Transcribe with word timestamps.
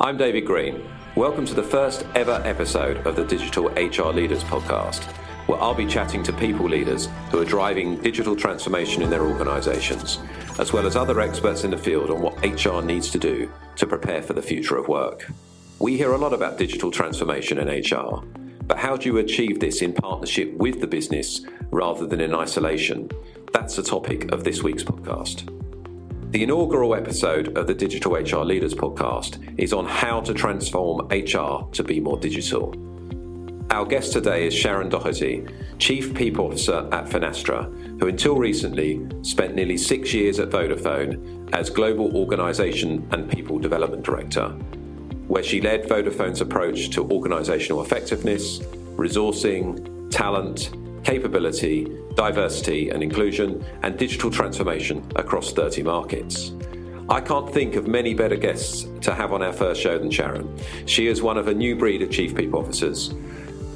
I'm 0.00 0.16
David 0.16 0.46
Green. 0.46 0.88
Welcome 1.16 1.44
to 1.46 1.54
the 1.54 1.62
first 1.62 2.06
ever 2.14 2.40
episode 2.44 3.04
of 3.04 3.16
the 3.16 3.24
Digital 3.24 3.64
HR 3.70 4.12
Leaders 4.12 4.44
podcast, 4.44 5.02
where 5.48 5.60
I'll 5.60 5.74
be 5.74 5.88
chatting 5.88 6.22
to 6.22 6.32
people 6.32 6.68
leaders 6.68 7.08
who 7.32 7.40
are 7.40 7.44
driving 7.44 8.00
digital 8.00 8.36
transformation 8.36 9.02
in 9.02 9.10
their 9.10 9.26
organizations, 9.26 10.20
as 10.60 10.72
well 10.72 10.86
as 10.86 10.94
other 10.94 11.18
experts 11.18 11.64
in 11.64 11.72
the 11.72 11.76
field 11.76 12.10
on 12.10 12.22
what 12.22 12.40
HR 12.44 12.80
needs 12.80 13.10
to 13.10 13.18
do 13.18 13.50
to 13.74 13.88
prepare 13.88 14.22
for 14.22 14.34
the 14.34 14.42
future 14.42 14.76
of 14.76 14.86
work. 14.86 15.28
We 15.80 15.96
hear 15.96 16.12
a 16.12 16.18
lot 16.18 16.32
about 16.32 16.58
digital 16.58 16.92
transformation 16.92 17.58
in 17.58 17.66
HR, 17.66 18.22
but 18.68 18.78
how 18.78 18.96
do 18.96 19.08
you 19.08 19.18
achieve 19.18 19.58
this 19.58 19.82
in 19.82 19.92
partnership 19.92 20.54
with 20.54 20.80
the 20.80 20.86
business 20.86 21.44
rather 21.72 22.06
than 22.06 22.20
in 22.20 22.36
isolation? 22.36 23.10
That's 23.52 23.74
the 23.74 23.82
topic 23.82 24.30
of 24.30 24.44
this 24.44 24.62
week's 24.62 24.84
podcast. 24.84 25.57
The 26.30 26.42
inaugural 26.42 26.94
episode 26.94 27.56
of 27.56 27.66
the 27.66 27.72
Digital 27.72 28.12
HR 28.12 28.44
Leaders 28.44 28.74
podcast 28.74 29.38
is 29.58 29.72
on 29.72 29.86
how 29.86 30.20
to 30.20 30.34
transform 30.34 31.06
HR 31.08 31.66
to 31.72 31.82
be 31.82 32.00
more 32.00 32.18
digital. 32.18 32.74
Our 33.70 33.86
guest 33.86 34.12
today 34.12 34.46
is 34.46 34.52
Sharon 34.52 34.90
Doherty, 34.90 35.46
Chief 35.78 36.14
People 36.14 36.48
Officer 36.48 36.86
at 36.92 37.06
Finastra, 37.06 37.64
who 37.98 38.08
until 38.08 38.36
recently 38.36 39.08
spent 39.22 39.54
nearly 39.54 39.78
six 39.78 40.12
years 40.12 40.38
at 40.38 40.50
Vodafone 40.50 41.48
as 41.54 41.70
Global 41.70 42.14
Organisation 42.14 43.08
and 43.12 43.30
People 43.30 43.58
Development 43.58 44.02
Director, 44.02 44.50
where 45.28 45.42
she 45.42 45.62
led 45.62 45.88
Vodafone's 45.88 46.42
approach 46.42 46.90
to 46.90 47.06
organisational 47.06 47.82
effectiveness, 47.82 48.58
resourcing, 48.98 50.10
talent, 50.10 50.72
capability, 51.08 51.86
diversity 52.16 52.90
and 52.90 53.02
inclusion, 53.02 53.64
and 53.82 53.98
digital 53.98 54.30
transformation 54.30 55.02
across 55.16 55.52
30 55.52 55.82
markets. 55.82 56.52
I 57.08 57.22
can't 57.22 57.50
think 57.50 57.76
of 57.76 57.88
many 57.88 58.12
better 58.12 58.36
guests 58.36 58.86
to 59.00 59.14
have 59.14 59.32
on 59.32 59.42
our 59.42 59.54
first 59.54 59.80
show 59.80 59.96
than 59.96 60.10
Sharon. 60.10 60.54
She 60.84 61.06
is 61.06 61.22
one 61.22 61.38
of 61.38 61.48
a 61.48 61.54
new 61.54 61.76
breed 61.76 62.02
of 62.02 62.10
chief 62.10 62.36
people 62.36 62.60
officers. 62.60 63.08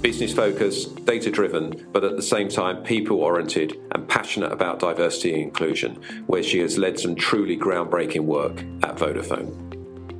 Business 0.02 0.34
focused, 0.34 1.06
data 1.06 1.30
driven, 1.30 1.88
but 1.90 2.04
at 2.04 2.16
the 2.16 2.22
same 2.22 2.50
time 2.50 2.82
people 2.82 3.16
oriented 3.16 3.80
and 3.92 4.06
passionate 4.06 4.52
about 4.52 4.78
diversity 4.78 5.32
and 5.32 5.42
inclusion, 5.42 6.02
where 6.26 6.42
she 6.42 6.58
has 6.58 6.76
led 6.76 7.00
some 7.00 7.14
truly 7.14 7.56
groundbreaking 7.56 8.24
work 8.24 8.58
at 8.82 8.96
Vodafone. 8.98 9.70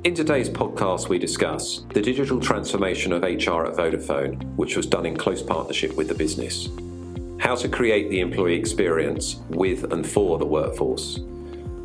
In 0.03 0.15
today's 0.15 0.49
podcast, 0.49 1.09
we 1.09 1.19
discuss 1.19 1.85
the 1.93 2.01
digital 2.01 2.39
transformation 2.39 3.13
of 3.13 3.21
HR 3.21 3.65
at 3.67 3.75
Vodafone, 3.75 4.55
which 4.55 4.75
was 4.75 4.87
done 4.87 5.05
in 5.05 5.15
close 5.15 5.43
partnership 5.43 5.95
with 5.95 6.07
the 6.07 6.15
business 6.15 6.69
how 7.43 7.55
to 7.55 7.67
create 7.67 8.09
the 8.09 8.21
employee 8.21 8.55
experience 8.55 9.41
with 9.49 9.91
and 9.91 10.07
for 10.07 10.37
the 10.37 10.45
workforce, 10.45 11.15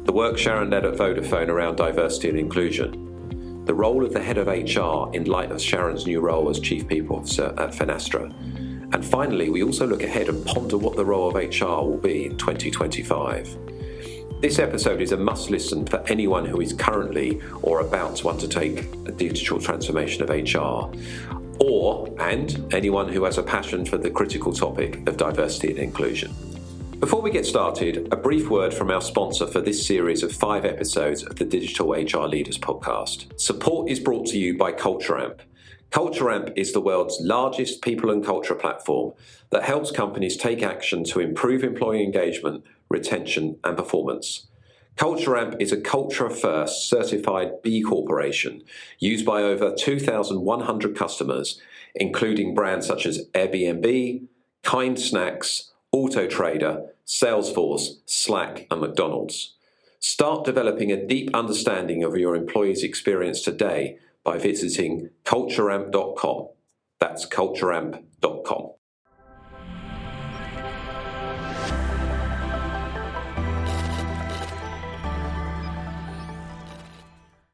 the 0.04 0.12
work 0.12 0.38
Sharon 0.38 0.70
led 0.70 0.84
at 0.84 0.94
Vodafone 0.94 1.48
around 1.48 1.74
diversity 1.74 2.28
and 2.28 2.38
inclusion, 2.38 3.64
the 3.64 3.74
role 3.74 4.04
of 4.04 4.12
the 4.12 4.22
head 4.22 4.38
of 4.38 4.46
HR 4.46 5.12
in 5.16 5.24
light 5.24 5.50
of 5.50 5.60
Sharon's 5.60 6.06
new 6.06 6.20
role 6.20 6.48
as 6.48 6.60
Chief 6.60 6.86
People 6.86 7.16
Officer 7.16 7.52
at 7.58 7.72
Finastra, 7.72 8.32
and 8.94 9.04
finally, 9.04 9.50
we 9.50 9.64
also 9.64 9.84
look 9.84 10.04
ahead 10.04 10.28
and 10.28 10.46
ponder 10.46 10.78
what 10.78 10.94
the 10.94 11.04
role 11.04 11.28
of 11.28 11.34
HR 11.34 11.82
will 11.84 11.98
be 11.98 12.26
in 12.26 12.38
2025. 12.38 13.58
This 14.40 14.60
episode 14.60 15.00
is 15.02 15.10
a 15.10 15.16
must 15.16 15.50
listen 15.50 15.84
for 15.84 15.98
anyone 16.06 16.44
who 16.44 16.60
is 16.60 16.72
currently 16.72 17.40
or 17.62 17.80
about 17.80 18.14
to 18.18 18.28
undertake 18.28 18.84
a 19.06 19.10
digital 19.10 19.60
transformation 19.60 20.22
of 20.22 20.30
HR 20.30 20.94
or 21.60 22.08
and 22.18 22.72
anyone 22.72 23.08
who 23.08 23.24
has 23.24 23.38
a 23.38 23.42
passion 23.42 23.84
for 23.84 23.98
the 23.98 24.10
critical 24.10 24.52
topic 24.52 25.06
of 25.08 25.16
diversity 25.16 25.70
and 25.70 25.78
inclusion. 25.78 26.34
Before 27.00 27.22
we 27.22 27.30
get 27.30 27.46
started, 27.46 28.08
a 28.10 28.16
brief 28.16 28.50
word 28.50 28.74
from 28.74 28.90
our 28.90 29.00
sponsor 29.00 29.46
for 29.46 29.60
this 29.60 29.86
series 29.86 30.24
of 30.24 30.32
five 30.32 30.64
episodes 30.64 31.22
of 31.22 31.36
the 31.36 31.44
Digital 31.44 31.92
HR 31.92 32.26
Leaders 32.26 32.58
podcast. 32.58 33.38
Support 33.40 33.88
is 33.88 34.00
brought 34.00 34.26
to 34.26 34.38
you 34.38 34.58
by 34.58 34.72
CultureAmp. 34.72 35.38
CultureAmp 35.92 36.52
is 36.56 36.72
the 36.72 36.80
world's 36.80 37.18
largest 37.20 37.82
people 37.82 38.10
and 38.10 38.24
culture 38.24 38.56
platform 38.56 39.12
that 39.50 39.62
helps 39.62 39.92
companies 39.92 40.36
take 40.36 40.62
action 40.62 41.04
to 41.04 41.20
improve 41.20 41.62
employee 41.62 42.02
engagement, 42.02 42.64
retention, 42.88 43.58
and 43.62 43.76
performance. 43.76 44.48
CultureAmp 44.98 45.60
is 45.60 45.70
a 45.70 45.80
Culture 45.80 46.28
First 46.28 46.88
certified 46.88 47.62
B 47.62 47.82
Corporation 47.82 48.64
used 48.98 49.24
by 49.24 49.42
over 49.44 49.72
2,100 49.72 50.96
customers, 50.96 51.60
including 51.94 52.52
brands 52.52 52.88
such 52.88 53.06
as 53.06 53.28
Airbnb, 53.28 54.26
Kind 54.64 54.98
Snacks, 54.98 55.70
Autotrader, 55.94 56.88
Salesforce, 57.06 57.98
Slack, 58.06 58.66
and 58.72 58.80
McDonald's. 58.80 59.54
Start 60.00 60.44
developing 60.44 60.90
a 60.90 61.06
deep 61.06 61.30
understanding 61.32 62.02
of 62.02 62.16
your 62.16 62.34
employees' 62.34 62.82
experience 62.82 63.42
today 63.42 63.98
by 64.24 64.36
visiting 64.36 65.10
cultureamp.com. 65.24 66.48
That's 66.98 67.24
cultureamp.com. 67.24 68.70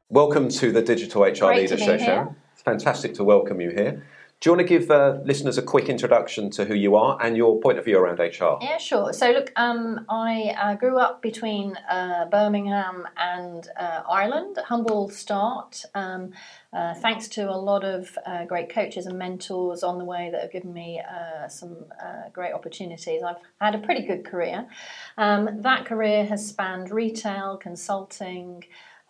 Welcome 0.09 0.49
to 0.49 0.71
the 0.71 0.83
Digital 0.83 1.23
HR 1.23 1.47
Great 1.47 1.61
Leader 1.61 1.77
Show. 1.77 1.97
Sharon. 1.97 2.35
It's 2.53 2.61
fantastic 2.61 3.15
to 3.15 3.23
welcome 3.23 3.59
you 3.59 3.71
here. 3.71 4.05
Do 4.39 4.49
you 4.49 4.55
want 4.55 4.67
to 4.67 4.79
give 4.79 4.91
uh, 4.91 5.17
listeners 5.23 5.57
a 5.57 5.63
quick 5.63 5.89
introduction 5.89 6.51
to 6.51 6.65
who 6.65 6.75
you 6.75 6.95
are 6.95 7.17
and 7.23 7.35
your 7.35 7.59
point 7.59 7.79
of 7.79 7.85
view 7.85 7.97
around 7.97 8.19
HR? 8.19 8.59
Yeah, 8.61 8.77
sure. 8.77 9.13
So, 9.13 9.31
look, 9.31 9.51
um, 9.55 10.05
I 10.07 10.55
uh, 10.61 10.75
grew 10.75 10.99
up 10.99 11.23
between 11.23 11.75
uh, 11.89 12.25
Birmingham 12.29 13.07
and 13.17 13.67
uh, 13.79 14.03
Ireland. 14.07 14.59
Humble 14.63 15.09
start, 15.09 15.83
um, 15.95 16.33
uh, 16.71 16.93
thanks 16.93 17.27
to 17.29 17.49
a 17.49 17.57
lot 17.57 17.83
of 17.83 18.15
uh, 18.27 18.45
great 18.45 18.69
coaches 18.69 19.07
and 19.07 19.17
mentors 19.17 19.81
on 19.81 19.97
the 19.97 20.05
way 20.05 20.29
that 20.31 20.39
have 20.39 20.51
given 20.51 20.71
me 20.71 21.01
uh, 21.01 21.47
some 21.47 21.77
uh, 21.99 22.29
great 22.31 22.53
opportunities. 22.53 23.23
I've 23.23 23.37
had 23.59 23.73
a 23.73 23.79
pretty 23.79 24.05
good 24.05 24.23
career. 24.23 24.67
Um, 25.17 25.63
that 25.63 25.85
career 25.85 26.27
has 26.27 26.47
spanned 26.47 26.91
retail, 26.91 27.57
consulting, 27.57 28.65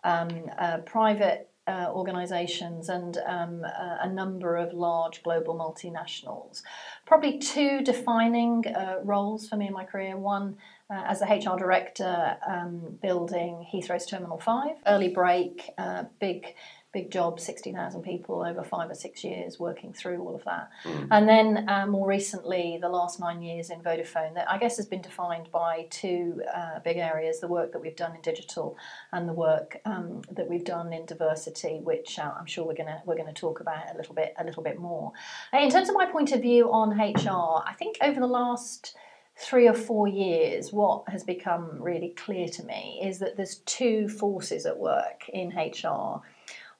um, 0.06 0.48
uh, 0.58 0.78
private 0.78 1.50
uh, 1.68 1.90
organisations 1.90 2.88
and 2.88 3.18
um, 3.26 3.64
a, 3.64 3.98
a 4.02 4.08
number 4.08 4.56
of 4.56 4.72
large 4.72 5.22
global 5.24 5.54
multinationals. 5.56 6.62
Probably 7.04 7.38
two 7.38 7.82
defining 7.82 8.64
uh, 8.68 9.00
roles 9.02 9.48
for 9.48 9.56
me 9.56 9.66
in 9.66 9.72
my 9.72 9.84
career. 9.84 10.16
One 10.16 10.56
uh, 10.88 11.02
as 11.06 11.22
a 11.22 11.26
HR 11.26 11.58
director, 11.58 12.36
um, 12.46 12.98
building 13.02 13.66
Heathrow's 13.68 14.06
Terminal 14.06 14.38
5, 14.38 14.76
early 14.86 15.08
break, 15.08 15.70
uh, 15.76 16.04
big. 16.20 16.54
Big 16.96 17.10
job, 17.10 17.38
60,000 17.38 18.02
people 18.02 18.42
over 18.42 18.62
five 18.62 18.88
or 18.90 18.94
six 18.94 19.22
years 19.22 19.60
working 19.60 19.92
through 19.92 20.18
all 20.22 20.34
of 20.34 20.42
that. 20.44 20.70
And 21.10 21.28
then 21.28 21.68
uh, 21.68 21.86
more 21.86 22.08
recently, 22.08 22.78
the 22.80 22.88
last 22.88 23.20
nine 23.20 23.42
years 23.42 23.68
in 23.68 23.80
Vodafone, 23.80 24.32
that 24.32 24.50
I 24.50 24.56
guess 24.56 24.78
has 24.78 24.86
been 24.86 25.02
defined 25.02 25.50
by 25.52 25.88
two 25.90 26.40
uh, 26.54 26.78
big 26.82 26.96
areas 26.96 27.40
the 27.40 27.48
work 27.48 27.72
that 27.72 27.80
we've 27.80 27.96
done 27.96 28.14
in 28.16 28.22
digital 28.22 28.78
and 29.12 29.28
the 29.28 29.34
work 29.34 29.78
um, 29.84 30.22
that 30.30 30.48
we've 30.48 30.64
done 30.64 30.94
in 30.94 31.04
diversity, 31.04 31.80
which 31.82 32.18
uh, 32.18 32.32
I'm 32.38 32.46
sure 32.46 32.64
we're 32.64 32.80
going 32.82 32.86
to 32.94 33.02
we're 33.04 33.20
going 33.22 33.34
to 33.34 33.40
talk 33.40 33.60
about 33.60 33.92
a 33.92 33.96
little 33.98 34.14
bit 34.14 34.32
a 34.38 34.44
little 34.44 34.62
bit 34.62 34.78
more. 34.78 35.12
Uh, 35.52 35.58
In 35.58 35.70
terms 35.70 35.90
of 35.90 35.94
my 35.94 36.06
point 36.06 36.32
of 36.32 36.40
view 36.40 36.72
on 36.72 36.98
HR, 36.98 37.62
I 37.66 37.74
think 37.78 37.98
over 38.00 38.18
the 38.18 38.26
last 38.26 38.96
three 39.36 39.68
or 39.68 39.74
four 39.74 40.08
years, 40.08 40.72
what 40.72 41.06
has 41.08 41.22
become 41.22 41.76
really 41.78 42.08
clear 42.24 42.48
to 42.48 42.64
me 42.64 43.00
is 43.04 43.18
that 43.18 43.36
there's 43.36 43.56
two 43.66 44.08
forces 44.08 44.64
at 44.64 44.78
work 44.78 45.28
in 45.28 45.50
HR. 45.50 46.22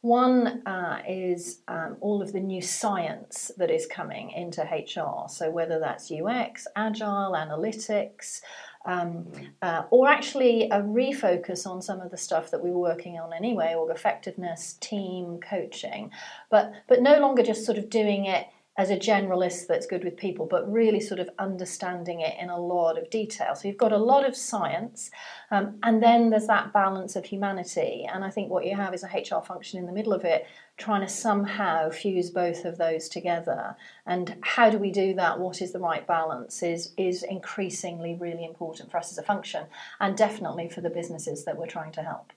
One 0.07 0.63
uh, 0.67 1.03
is 1.09 1.63
um, 1.67 1.97
all 2.01 2.23
of 2.23 2.33
the 2.33 2.39
new 2.39 2.63
science 2.63 3.51
that 3.57 3.73
is 3.73 3.87
coming 3.87 4.31
into 4.31 4.63
HR. 4.63 5.29
So, 5.29 5.51
whether 5.51 5.81
that's 5.81 6.13
UX, 6.13 6.69
agile, 6.77 7.33
analytics, 7.33 8.41
um, 8.85 9.27
uh, 9.63 9.83
or 9.91 10.07
actually 10.07 10.71
a 10.71 10.81
refocus 10.81 11.67
on 11.67 11.83
some 11.83 12.01
of 12.01 12.13
the 12.13 12.17
stuff 12.17 12.53
that 12.53 12.63
we 12.63 12.71
were 12.71 12.79
working 12.79 13.19
on 13.19 13.33
anyway, 13.33 13.75
org 13.77 13.91
effectiveness, 13.91 14.75
team 14.75 15.41
coaching, 15.41 16.13
but 16.53 16.71
but 16.87 17.03
no 17.03 17.19
longer 17.19 17.43
just 17.43 17.67
sort 17.67 17.77
of 17.77 17.91
doing 17.91 18.27
it 18.27 18.47
as 18.79 18.91
a 18.91 18.97
generalist 18.97 19.67
that's 19.67 19.87
good 19.87 20.05
with 20.05 20.17
people, 20.17 20.47
but 20.47 20.71
really 20.71 21.01
sort 21.01 21.19
of 21.19 21.31
understanding 21.39 22.21
it 22.21 22.35
in 22.39 22.51
a 22.51 22.61
lot 22.61 22.99
of 22.99 23.09
detail. 23.09 23.55
So 23.55 23.69
you've 23.69 23.79
got 23.79 23.93
a 23.93 23.99
lot 23.99 24.27
of 24.27 24.37
science, 24.37 25.11
um, 25.51 25.79
and 25.83 26.03
then 26.03 26.29
there's 26.29 26.47
that 26.49 26.73
balance 26.73 27.17
of 27.17 27.25
humanity. 27.25 28.07
And 28.13 28.23
I 28.23 28.31
think 28.31 28.51
what 28.51 28.67
you 28.67 28.77
have 28.77 28.93
is 28.93 29.03
a 29.03 29.07
HR 29.07 29.43
function 29.43 29.79
in 29.79 29.87
the 29.87 29.93
middle 29.93 30.13
of 30.13 30.25
it, 30.25 30.47
trying 30.77 31.01
to 31.01 31.09
somehow 31.09 31.89
fuse 31.89 32.29
both 32.29 32.67
of 32.67 32.77
those 32.77 33.09
together. 33.09 33.77
And 34.07 34.37
how 34.43 34.69
do 34.69 34.77
we 34.77 34.91
do 34.91 35.15
that? 35.15 35.41
What 35.41 35.63
is 35.63 35.73
the 35.73 35.81
right 35.81 36.07
balance? 36.07 36.63
Is 36.63 36.93
is 36.99 37.23
increasingly 37.23 38.15
really 38.15 38.45
important 38.45 38.91
for 38.91 38.99
us 38.99 39.11
as 39.11 39.19
a 39.19 39.23
function, 39.23 39.65
and 40.01 40.17
definitely 40.17 40.69
for 40.69 40.83
the 40.83 40.91
businesses 40.91 41.45
that 41.47 41.57
we're 41.57 41.67
trying 41.67 41.93
to 41.93 42.03
help. 42.03 42.33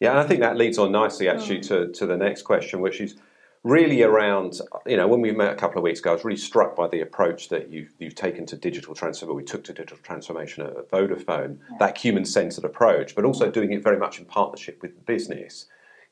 Yeah, 0.00 0.10
and 0.10 0.20
I 0.20 0.24
think 0.24 0.40
that 0.40 0.56
leads 0.56 0.78
on 0.78 0.92
nicely 0.92 1.28
actually 1.28 1.60
to, 1.60 1.88
to 1.92 2.06
the 2.06 2.16
next 2.16 2.42
question, 2.42 2.80
which 2.80 3.00
is 3.00 3.16
really 3.66 4.02
around, 4.02 4.60
you 4.86 4.96
know, 4.96 5.08
when 5.08 5.20
we 5.20 5.32
met 5.32 5.52
a 5.52 5.56
couple 5.56 5.76
of 5.76 5.82
weeks 5.82 5.98
ago, 5.98 6.10
I 6.10 6.12
was 6.12 6.24
really 6.24 6.38
struck 6.38 6.76
by 6.76 6.86
the 6.86 7.00
approach 7.00 7.48
that 7.48 7.68
you've, 7.68 7.92
you've 7.98 8.14
taken 8.14 8.46
to 8.46 8.56
digital 8.56 8.94
transformation, 8.94 9.36
we 9.36 9.42
took 9.42 9.64
to 9.64 9.72
digital 9.72 9.98
transformation 10.04 10.64
at 10.64 10.88
Vodafone, 10.88 11.58
that 11.80 11.98
human 11.98 12.24
centered 12.24 12.64
approach, 12.64 13.16
but 13.16 13.24
also 13.24 13.50
doing 13.50 13.72
it 13.72 13.82
very 13.82 13.98
much 13.98 14.20
in 14.20 14.24
partnership 14.24 14.80
with 14.82 14.94
the 14.94 15.00
business. 15.00 15.66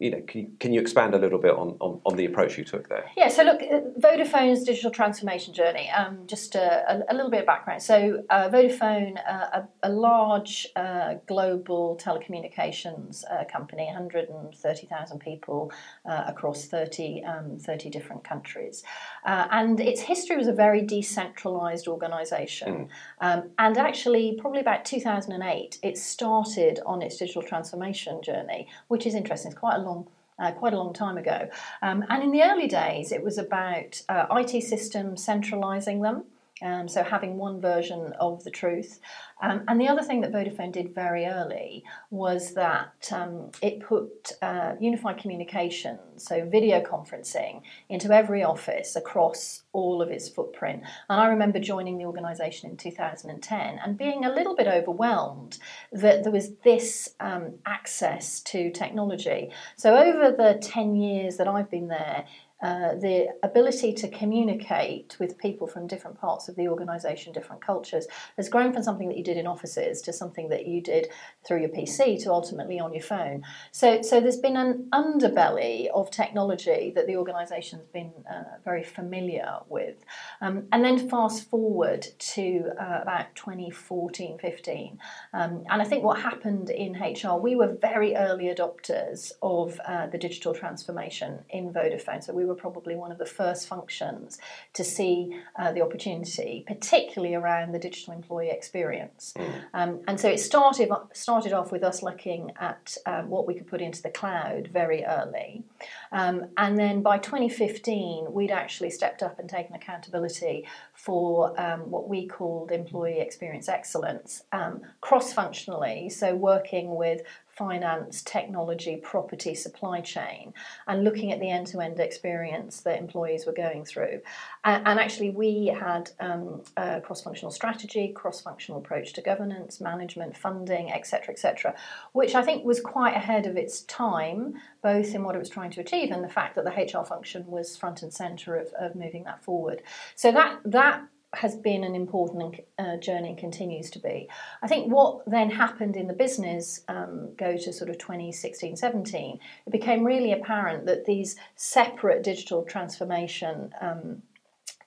You 0.05 0.11
know, 0.11 0.21
can 0.27 0.41
you, 0.43 0.51
can 0.61 0.73
you 0.75 0.81
expand 0.83 1.15
a 1.15 1.19
little 1.19 1.39
bit 1.39 1.53
on, 1.53 1.77
on, 1.81 1.99
on, 2.05 2.17
the 2.17 2.27
approach 2.27 2.59
you 2.59 2.65
took 2.65 2.91
there? 2.91 3.11
Yeah, 3.17 3.29
so 3.29 3.43
look, 3.43 3.63
uh, 3.63 3.81
Vodafone's 3.99 4.63
digital 4.63 4.91
transformation 4.91 5.55
journey, 5.55 5.89
um, 5.91 6.19
just 6.27 6.55
a, 6.55 7.03
a, 7.09 7.15
little 7.15 7.31
bit 7.31 7.41
of 7.41 7.47
background. 7.47 7.83
So, 7.83 8.23
uh, 8.29 8.51
Vodafone, 8.51 9.17
uh, 9.27 9.63
a, 9.83 9.89
a, 9.89 9.89
large 9.89 10.67
uh, 10.77 11.15
global 11.27 11.99
telecommunications 11.99 13.25
uh, 13.33 13.45
company, 13.51 13.87
130,000 13.87 15.19
people 15.21 15.73
uh, 16.05 16.25
across 16.27 16.67
30, 16.67 17.25
um, 17.25 17.59
30 17.59 17.89
different 17.89 18.25
countries. 18.25 18.85
and 19.25 19.81
its 19.81 20.03
history 20.03 20.37
was 20.37 20.49
a 20.49 20.53
very 20.53 20.83
decentralized 20.83 21.89
organization. 21.89 22.69
Mm. 22.69 22.89
Um, 23.23 23.51
and 23.59 23.79
actually, 23.79 24.37
probably 24.39 24.61
about 24.61 24.85
2008, 24.85 25.79
it 25.83 25.97
started 25.97 26.81
on 26.85 27.01
its 27.01 27.17
digital 27.17 27.43
transformation 27.43 28.21
journey, 28.23 28.69
which 28.89 29.07
is 29.07 29.15
interesting. 29.15 29.51
It's 29.51 29.59
quite 29.59 29.77
a 29.77 29.83
long 29.83 29.94
uh, 30.39 30.53
quite 30.53 30.75
a 30.75 30.79
long 30.79 30.93
time 30.93 31.17
ago. 31.17 31.49
Um, 31.83 32.05
and 32.09 32.23
in 32.23 32.31
the 32.33 32.43
early 32.43 32.67
days, 32.67 33.13
it 33.13 33.23
was 33.23 33.39
about 33.39 34.03
uh, 34.09 34.27
IT 34.33 34.63
systems 34.63 35.25
centralizing 35.25 36.03
them. 36.03 36.25
Um, 36.63 36.89
so 36.89 37.03
having 37.03 37.37
one 37.37 37.61
version 37.61 38.13
of 38.21 38.45
the 38.45 38.51
truth. 38.51 39.01
Um, 39.43 39.65
and 39.67 39.81
the 39.81 39.89
other 39.89 40.03
thing 40.03 40.21
that 40.21 40.33
Vodafone 40.33 40.73
did 40.73 40.95
very 40.95 41.27
early 41.27 41.83
was 42.11 42.55
that 42.55 43.11
um, 43.13 43.51
it 43.61 43.81
put 43.81 44.33
uh, 44.41 44.75
unified 44.81 45.19
communications, 45.19 46.01
so 46.17 46.49
video 46.49 46.81
conferencing, 46.81 47.63
into 47.89 48.13
every 48.13 48.45
office 48.45 48.95
across 48.95 49.63
all 49.73 50.01
of 50.01 50.11
its 50.11 50.29
footprint. 50.29 50.83
And 51.11 51.21
I 51.21 51.27
remember 51.27 51.59
joining 51.59 51.99
the 51.99 52.05
organisation 52.05 52.71
in 52.71 52.77
2010 52.77 53.81
and 53.85 53.99
being 53.99 54.25
a 54.25 54.33
little 54.33 54.55
bit 54.55 54.69
overwhelmed 54.69 55.59
that 55.93 56.23
there 56.23 56.33
was 56.33 56.53
this 56.63 57.15
um, 57.19 57.55
access 57.67 58.41
to 58.43 58.71
technology. 58.71 59.51
So 59.77 59.97
over 59.97 60.31
the 60.31 60.59
10 60.63 60.95
years 60.95 61.37
that 61.39 61.49
I've 61.49 61.71
been 61.71 61.89
there, 61.89 62.25
uh, 62.63 62.95
the 62.95 63.29
ability 63.43 63.93
to 63.93 64.09
communicate 64.09 65.17
with 65.19 65.39
people 65.39 65.67
from 65.67 65.87
different 65.87 66.19
parts 66.19 66.49
of 66.49 66.57
the 66.57 66.69
organisation, 66.69 67.33
different 67.33 67.65
cultures, 67.65 68.07
has 68.37 68.49
grown 68.49 68.73
from 68.73 68.83
something 68.83 69.09
that 69.09 69.17
you 69.17 69.25
did 69.25 69.37
in 69.37 69.47
offices 69.47 70.01
to 70.01 70.13
something 70.13 70.49
that 70.49 70.67
you 70.67 70.81
did 70.81 71.09
through 71.47 71.61
your 71.61 71.69
PC 71.69 72.23
to 72.23 72.31
ultimately 72.31 72.79
on 72.79 72.93
your 72.93 73.03
phone. 73.03 73.43
So, 73.73 74.03
so 74.03 74.21
there's 74.21 74.39
been 74.39 74.57
an 74.57 74.89
underbelly 74.93 75.89
of 75.89 76.11
technology 76.11 76.93
that 76.95 77.07
the 77.07 77.17
organisation's 77.17 77.87
been 77.93 78.13
uh, 78.31 78.59
very 78.65 78.85
familiar 78.85 79.59
with. 79.69 80.05
Um, 80.41 80.65
and 80.73 80.85
then 80.85 81.09
fast 81.09 81.49
forward 81.51 82.07
to 82.19 82.71
uh, 82.81 83.01
about 83.03 83.35
2014 83.35 84.39
15. 84.39 84.99
Um, 85.33 85.65
and 85.71 85.83
I 85.83 85.85
think 85.85 86.05
what 86.05 86.21
happened 86.21 86.71
in 86.71 86.95
HR, 86.95 87.39
we 87.39 87.57
were 87.57 87.77
very 87.81 88.15
early 88.15 88.47
adopters 88.47 89.33
of 89.43 89.81
uh, 89.87 90.07
the 90.07 90.19
digital 90.19 90.55
transformation 90.55 91.41
in 91.51 91.73
Vodafone. 91.73 92.23
So 92.23 92.33
we 92.33 92.45
were 92.45 92.54
were 92.55 92.61
probably 92.61 92.95
one 92.95 93.11
of 93.11 93.19
the 93.19 93.27
first 93.27 93.67
functions 93.69 94.39
to 94.73 94.85
see 94.85 95.37
uh, 95.59 95.73
the 95.73 95.83
opportunity, 95.83 96.65
particularly 96.67 97.35
around 97.35 97.73
the 97.73 97.79
digital 97.79 98.15
employee 98.15 98.51
experience. 98.51 99.35
Mm. 99.37 99.55
Um, 99.75 100.01
and 100.07 100.21
so 100.21 100.29
it 100.29 100.39
started 100.39 100.91
started 101.13 101.53
off 101.53 101.73
with 101.73 101.83
us 101.83 102.03
looking 102.03 102.53
at 102.61 102.97
um, 103.07 103.29
what 103.29 103.47
we 103.47 103.55
could 103.55 103.67
put 103.67 103.81
into 103.81 104.03
the 104.03 104.11
cloud 104.11 104.69
very 104.73 105.05
early, 105.05 105.65
um, 106.13 106.47
and 106.57 106.79
then 106.79 107.03
by 107.03 107.19
2015 107.19 108.33
we'd 108.33 108.51
actually 108.51 108.91
stepped 108.91 109.23
up 109.23 109.39
and 109.39 109.49
taken 109.49 109.75
accountability 109.75 110.67
for 110.95 111.59
um, 111.61 111.91
what 111.91 112.09
we 112.09 112.27
called 112.27 112.71
employee 112.71 113.21
experience 113.21 113.69
excellence 113.69 114.45
um, 114.53 114.81
cross 115.01 115.33
functionally. 115.33 116.09
So 116.09 116.35
working 116.35 116.95
with 116.95 117.23
finance, 117.57 118.23
technology, 118.23 118.97
property, 118.97 119.55
supply 119.55 120.01
chain, 120.01 120.53
and 120.87 121.05
looking 121.05 121.33
at 121.33 121.41
the 121.41 121.51
end 121.51 121.67
to 121.69 121.81
end 121.81 122.01
experience 122.01 122.81
that 122.81 122.99
employees 122.99 123.47
were 123.47 123.53
going 123.53 123.85
through. 123.85 124.21
And, 124.65 124.87
and 124.87 124.99
actually, 124.99 125.31
we 125.31 125.67
had 125.67 126.11
um, 126.21 126.63
a 126.77 127.01
cross 127.01 127.23
functional 127.23 127.51
strategy, 127.51 128.09
cross 128.09 128.41
functional 128.41 128.81
approach 128.81 129.13
to 129.15 129.23
governance, 129.23 129.81
management, 129.81 130.37
funding, 130.37 130.93
etc., 130.93 131.33
etc., 131.33 131.75
which 132.13 132.35
I 132.35 132.43
think 132.43 132.65
was 132.65 132.81
quite 132.81 133.17
ahead 133.17 133.47
of 133.47 133.57
its 133.57 133.83
time, 133.83 134.55
both 134.83 135.15
in 135.15 135.23
what 135.23 135.35
it 135.35 135.39
was 135.39 135.49
trying 135.49 135.71
to 135.73 135.81
achieve 135.81 136.11
and 136.11 136.25
the 136.25 136.29
fact 136.29 136.57
that 136.57 136.65
the 136.65 136.71
HR 136.71 137.05
function 137.05 137.47
was 137.47 137.77
front 137.77 138.03
and 138.03 138.13
center 138.13 138.57
of, 138.57 138.73
of 138.79 138.95
moving 138.95 139.25
that 139.25 139.43
forward. 139.43 139.83
So 140.17 140.33
that 140.33 140.61
that 140.65 141.05
has 141.37 141.57
been 141.57 141.85
an 141.85 141.95
important 141.95 142.61
uh, 142.79 142.97
journey 142.97 143.31
and 143.31 143.39
continues 143.39 143.91
to 143.91 143.99
be. 143.99 144.29
I 144.63 144.69
think 144.69 144.93
what 144.93 145.23
then 145.27 145.51
happened 145.51 145.97
in 145.97 146.07
the 146.07 146.15
business, 146.15 146.81
um, 146.89 147.35
go 147.37 147.57
to 147.57 147.73
sort 147.73 147.91
of 147.91 147.99
2016 147.99 148.77
17, 148.77 149.39
it 149.67 149.71
became 149.71 150.05
really 150.05 150.33
apparent 150.33 150.87
that 150.87 151.05
these 151.05 151.37
separate 151.57 152.23
digital 152.23 152.63
transformation 152.63 153.73
um, 153.81 154.23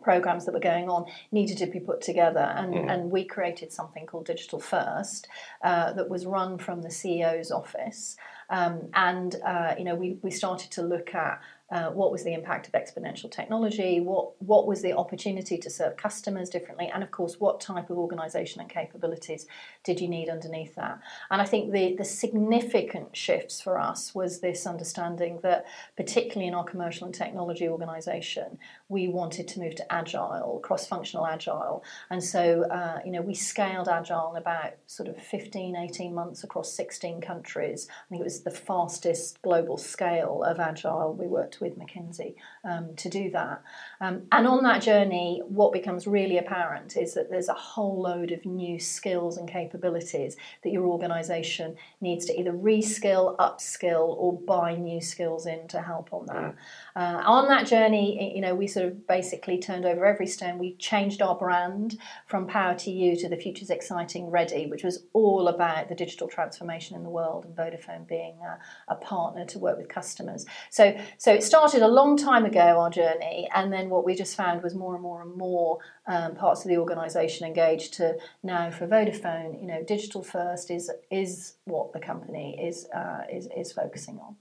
programs 0.02 0.46
that 0.46 0.54
were 0.54 0.60
going 0.60 0.90
on 0.90 1.06
needed 1.32 1.58
to 1.58 1.66
be 1.66 1.80
put 1.80 2.00
together. 2.00 2.54
And, 2.56 2.74
mm. 2.74 2.90
and 2.90 3.12
we 3.12 3.26
created 3.26 3.74
something 3.74 4.06
called 4.06 4.26
Digital 4.26 4.60
First 4.60 5.28
uh, 5.64 5.92
that 5.94 6.10
was 6.10 6.26
run 6.26 6.58
from 6.58 6.82
the 6.82 6.88
CEO's 6.88 7.52
office. 7.52 8.16
Um, 8.50 8.90
and 8.94 9.36
uh, 9.46 9.76
you 9.78 9.84
know, 9.84 9.96
we, 9.96 10.18
we 10.22 10.32
started 10.32 10.72
to 10.72 10.82
look 10.82 11.14
at 11.14 11.42
uh, 11.70 11.90
what 11.90 12.12
was 12.12 12.24
the 12.24 12.34
impact 12.34 12.68
of 12.68 12.74
exponential 12.74 13.30
technology, 13.30 14.00
what, 14.00 14.42
what 14.42 14.66
was 14.66 14.82
the 14.82 14.94
opportunity 14.94 15.58
to 15.58 15.70
serve 15.70 15.98
customers 15.98 16.50
differently, 16.50 16.90
and 16.94 17.04
of 17.04 17.12
course, 17.12 17.40
what 17.40 17.60
type 17.60 17.90
of 17.90 17.98
organisation 17.98 18.62
and 18.62 18.70
capabilities 18.70 19.46
did 19.84 20.00
you 20.00 20.08
need 20.08 20.30
underneath 20.30 20.76
that. 20.76 21.00
And 21.30 21.42
I 21.42 21.46
think 21.46 21.74
the, 21.74 21.96
the 21.98 22.06
significant 22.06 23.18
shifts 23.18 23.60
for 23.60 23.78
us 23.78 24.16
was 24.16 24.40
this 24.40 24.66
understanding 24.66 25.40
that, 25.44 25.66
particularly 25.98 26.48
in 26.48 26.54
our 26.54 26.64
commercial 26.64 27.06
and 27.06 27.14
technology 27.14 27.68
organisation, 27.68 28.58
we 28.88 29.10
wanted 29.10 29.50
to 29.50 29.60
move 29.60 29.76
to 29.76 29.94
agile, 29.94 30.62
cross 30.64 30.88
functional 30.88 31.28
agile. 31.28 31.84
And 32.10 32.24
so, 32.24 32.64
uh, 32.72 33.00
you 33.04 33.12
know, 33.12 33.22
we 33.22 33.34
scaled 33.34 33.90
agile 33.90 34.32
in 34.32 34.38
about 34.42 34.74
sort 34.86 35.10
of 35.10 35.18
15, 35.18 35.76
18 35.76 36.14
months 36.14 36.46
across 36.46 36.72
16 36.72 37.20
countries. 37.20 37.90
I 37.90 38.10
think 38.10 38.22
it 38.22 38.24
was 38.24 38.42
the 38.42 38.52
fastest 38.52 39.42
global 39.42 39.78
scale 39.78 40.44
of 40.44 40.60
agile 40.60 41.14
we 41.14 41.28
worked 41.28 41.57
with 41.60 41.78
McKinsey 41.78 42.36
um, 42.64 42.96
to 42.96 43.10
do 43.10 43.30
that. 43.32 43.62
Um, 44.02 44.24
and 44.32 44.48
on 44.48 44.64
that 44.64 44.82
journey, 44.82 45.42
what 45.48 45.74
becomes 45.74 46.08
really 46.08 46.38
apparent 46.38 46.98
is 46.98 47.14
that 47.14 47.30
there's 47.30 47.50
a 47.50 47.54
whole 47.54 48.02
load 48.02 48.32
of 48.32 48.46
new 48.46 48.80
skills 48.80 49.38
and 49.38 49.50
capabilities 49.50 50.38
that 50.64 50.72
your 50.72 50.86
organisation 50.86 51.76
needs 52.02 52.26
to 52.26 52.40
either 52.40 52.52
reskill, 52.52 53.36
upskill, 53.38 54.16
or 54.18 54.34
buy 54.34 54.76
new 54.76 55.02
skills 55.02 55.46
in 55.46 55.68
to 55.68 55.82
help 55.82 56.14
on 56.14 56.26
that. 56.28 56.56
Uh, 56.96 57.22
on 57.26 57.48
that 57.48 57.68
journey, 57.68 58.34
you 58.36 58.42
know, 58.42 58.56
we 58.56 58.68
sort 58.68 58.86
of 58.86 59.08
basically 59.08 59.60
turned 59.60 59.86
over 59.86 60.06
every 60.06 60.28
stone. 60.28 60.58
We 60.58 60.76
changed 60.76 61.22
our 61.22 61.36
brand 61.36 61.98
from 62.26 62.48
Power 62.48 62.76
to 62.76 62.92
You 62.92 63.16
to 63.18 63.30
The 63.30 63.38
Future's 63.38 63.70
Exciting 63.70 64.30
Ready, 64.30 64.68
which 64.68 64.84
was 64.84 65.04
all 65.14 65.48
about 65.48 65.90
the 65.90 65.96
digital 65.96 66.28
transformation 66.28 66.96
in 66.96 67.04
the 67.04 67.10
world 67.10 67.46
and 67.46 67.56
Vodafone 67.56 68.08
being 68.08 68.36
a, 68.42 68.94
a 68.94 68.96
partner 68.96 69.46
to 69.46 69.60
work 69.60 69.78
with 69.78 69.88
customers. 69.88 70.46
So, 70.70 70.98
so 71.18 71.34
it 71.34 71.44
started 71.48 71.82
a 71.82 71.88
long 71.88 72.18
time 72.18 72.46
ago, 72.46 72.80
our 72.80 72.90
journey, 72.90 73.50
and 73.56 73.74
then 73.74 73.90
what 73.90 74.06
we 74.06 74.14
just 74.14 74.36
found 74.36 74.62
was 74.62 74.76
more 74.76 74.94
and 74.94 75.02
more 75.02 75.22
and 75.22 75.36
more 75.36 75.80
um, 76.06 76.36
parts 76.36 76.64
of 76.64 76.70
the 76.70 76.78
organisation 76.78 77.48
engaged 77.48 77.94
to 77.96 78.18
now 78.44 78.70
for 78.70 78.88
Vodafone, 78.88 79.60
you 79.60 79.68
know, 79.68 79.84
digital 79.84 80.22
first 80.22 80.70
is 80.70 80.92
is 81.10 81.56
what 81.66 81.94
the 81.94 82.00
company 82.00 82.60
is 82.62 82.88
uh, 82.96 83.22
is, 83.32 83.48
is 83.56 83.72
focusing 83.72 84.20
on. 84.20 84.36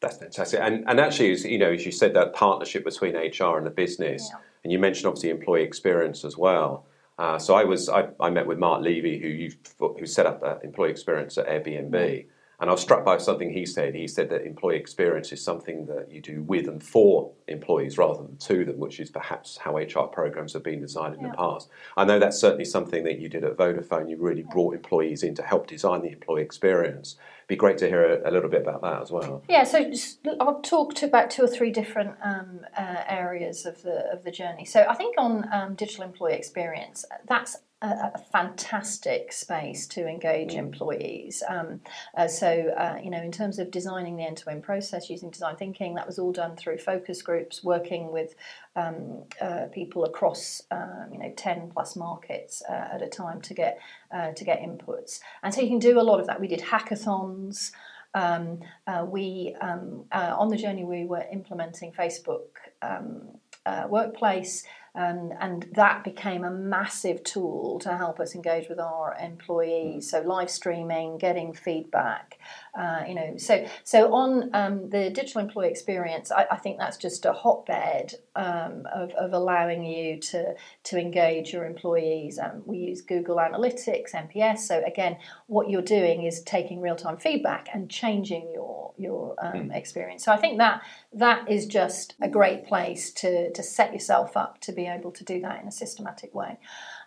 That's 0.00 0.18
fantastic. 0.18 0.60
And 0.60 0.84
and 0.86 1.00
actually, 1.00 1.36
you 1.50 1.58
know, 1.58 1.72
as 1.72 1.84
you 1.84 1.92
said, 1.92 2.14
that 2.14 2.34
partnership 2.34 2.84
between 2.84 3.14
HR 3.16 3.56
and 3.56 3.66
the 3.66 3.70
business, 3.70 4.28
yeah. 4.30 4.38
and 4.62 4.72
you 4.72 4.78
mentioned 4.78 5.06
obviously 5.06 5.30
employee 5.30 5.62
experience 5.62 6.24
as 6.24 6.36
well. 6.36 6.86
Uh, 7.18 7.38
so 7.38 7.54
I 7.54 7.64
was 7.64 7.88
I, 7.88 8.08
I, 8.18 8.30
met 8.30 8.46
with 8.46 8.58
Mark 8.58 8.82
Levy, 8.82 9.18
who 9.18 9.86
who 9.98 10.06
set 10.06 10.26
up 10.26 10.42
uh, 10.42 10.56
employee 10.64 10.90
experience 10.90 11.38
at 11.38 11.46
Airbnb. 11.46 11.90
Mm. 11.90 12.26
And 12.62 12.70
I 12.70 12.74
was 12.74 12.80
struck 12.80 13.04
by 13.04 13.18
something 13.18 13.52
he 13.52 13.66
said. 13.66 13.96
He 13.96 14.06
said 14.06 14.30
that 14.30 14.46
employee 14.46 14.76
experience 14.76 15.32
is 15.32 15.42
something 15.42 15.86
that 15.86 16.12
you 16.12 16.20
do 16.20 16.44
with 16.44 16.68
and 16.68 16.80
for 16.80 17.32
employees 17.48 17.98
rather 17.98 18.22
than 18.22 18.36
to 18.36 18.64
them, 18.64 18.78
which 18.78 19.00
is 19.00 19.10
perhaps 19.10 19.56
how 19.56 19.78
HR 19.78 20.04
programs 20.04 20.52
have 20.52 20.62
been 20.62 20.80
designed 20.80 21.16
in 21.16 21.22
yeah. 21.22 21.32
the 21.32 21.36
past. 21.36 21.68
I 21.96 22.04
know 22.04 22.20
that's 22.20 22.38
certainly 22.38 22.64
something 22.64 23.02
that 23.02 23.18
you 23.18 23.28
did 23.28 23.42
at 23.42 23.56
Vodafone. 23.56 24.08
You 24.08 24.16
really 24.16 24.44
brought 24.44 24.76
employees 24.76 25.24
in 25.24 25.34
to 25.34 25.42
help 25.42 25.66
design 25.66 26.02
the 26.02 26.12
employee 26.12 26.42
experience. 26.42 27.16
It'd 27.40 27.48
be 27.48 27.56
great 27.56 27.78
to 27.78 27.88
hear 27.88 28.04
a, 28.04 28.30
a, 28.30 28.30
little 28.30 28.48
bit 28.48 28.62
about 28.62 28.80
that 28.82 29.02
as 29.02 29.10
well. 29.10 29.42
Yeah, 29.48 29.64
so 29.64 29.90
I'll 30.38 30.60
talk 30.60 30.94
to 30.94 31.06
about 31.06 31.32
two 31.32 31.42
or 31.42 31.48
three 31.48 31.72
different 31.72 32.14
um, 32.22 32.60
uh, 32.78 33.02
areas 33.08 33.66
of 33.66 33.82
the 33.82 34.08
of 34.12 34.22
the 34.22 34.30
journey. 34.30 34.66
So 34.66 34.86
I 34.88 34.94
think 34.94 35.16
on 35.18 35.52
um, 35.52 35.74
digital 35.74 36.04
employee 36.04 36.34
experience, 36.34 37.04
that's 37.26 37.56
a, 37.86 38.18
fantastic 38.32 39.32
space 39.32 39.86
to 39.88 40.06
engage 40.06 40.52
mm. 40.52 40.58
employees. 40.58 41.42
Um, 41.48 41.80
uh, 42.16 42.28
so, 42.28 42.48
uh, 42.76 42.98
you 43.02 43.10
know, 43.10 43.22
in 43.22 43.32
terms 43.32 43.58
of 43.58 43.70
designing 43.70 44.16
the 44.16 44.24
end-to-end 44.24 44.62
process 44.62 45.10
using 45.10 45.30
design 45.30 45.56
thinking, 45.56 45.94
that 45.94 46.06
was 46.06 46.18
all 46.18 46.32
done 46.32 46.56
through 46.56 46.78
focus 46.78 47.22
groups, 47.22 47.62
working 47.62 48.12
with 48.12 48.34
um, 48.76 49.24
uh, 49.40 49.66
people 49.72 50.04
across, 50.04 50.62
um, 50.70 51.08
you 51.12 51.18
know, 51.18 51.32
ten 51.36 51.70
plus 51.70 51.96
markets 51.96 52.62
uh, 52.68 52.94
at 52.94 53.02
a 53.02 53.08
time 53.08 53.40
to 53.42 53.54
get 53.54 53.78
uh, 54.14 54.32
to 54.32 54.44
get 54.44 54.60
inputs. 54.60 55.20
And 55.42 55.52
so 55.52 55.60
you 55.60 55.68
can 55.68 55.78
do 55.78 56.00
a 56.00 56.02
lot 56.10 56.20
of 56.20 56.26
that. 56.26 56.40
We 56.40 56.48
did 56.48 56.60
hackathons. 56.60 57.72
um, 58.14 58.60
uh, 58.86 59.04
we 59.08 59.56
um, 59.60 60.04
on 60.12 60.48
the 60.48 60.56
journey 60.56 60.84
we 60.84 61.04
were 61.04 61.24
implementing 61.32 61.92
Facebook 61.92 62.48
um, 62.82 63.22
uh, 63.64 63.86
Workplace. 63.88 64.64
And, 64.94 65.32
and 65.40 65.66
that 65.72 66.04
became 66.04 66.44
a 66.44 66.50
massive 66.50 67.24
tool 67.24 67.78
to 67.80 67.96
help 67.96 68.20
us 68.20 68.34
engage 68.34 68.68
with 68.68 68.78
our 68.78 69.16
employees. 69.18 70.10
So 70.10 70.20
live 70.20 70.50
streaming, 70.50 71.16
getting 71.16 71.54
feedback, 71.54 72.38
uh, 72.78 73.04
you 73.08 73.14
know. 73.14 73.34
So 73.38 73.66
so 73.84 74.12
on 74.12 74.50
um, 74.54 74.90
the 74.90 75.08
digital 75.08 75.40
employee 75.40 75.70
experience, 75.70 76.30
I, 76.30 76.46
I, 76.50 76.56
think 76.56 76.78
that's 76.78 76.98
just 76.98 77.24
a 77.24 77.32
hotbed 77.32 78.14
um, 78.36 78.86
of, 78.94 79.12
of 79.12 79.32
allowing 79.32 79.82
you 79.84 80.18
to 80.20 80.54
to 80.84 80.98
engage 80.98 81.54
your 81.54 81.64
employees. 81.64 82.38
Um, 82.38 82.62
we 82.66 82.76
use 82.78 83.00
Google 83.00 83.36
Analytics, 83.36 84.12
NPS. 84.12 84.58
So 84.58 84.82
again, 84.86 85.16
what 85.46 85.70
you're 85.70 85.80
doing 85.80 86.24
is 86.24 86.42
taking 86.42 86.82
real 86.82 86.96
time 86.96 87.16
feedback 87.16 87.68
and 87.72 87.90
changing 87.90 88.50
your 88.52 88.92
your 88.98 89.34
um, 89.42 89.52
mm. 89.52 89.76
experience. 89.76 90.24
So 90.24 90.32
I 90.32 90.36
think 90.36 90.58
that 90.58 90.82
that 91.14 91.50
is 91.50 91.66
just 91.66 92.14
a 92.20 92.28
great 92.28 92.66
place 92.66 93.12
to 93.12 93.52
to 93.52 93.62
set 93.62 93.92
yourself 93.92 94.36
up 94.36 94.60
to 94.62 94.72
be 94.72 94.86
able 94.86 95.10
to 95.12 95.24
do 95.24 95.40
that 95.40 95.60
in 95.60 95.68
a 95.68 95.72
systematic 95.72 96.34
way. 96.34 96.58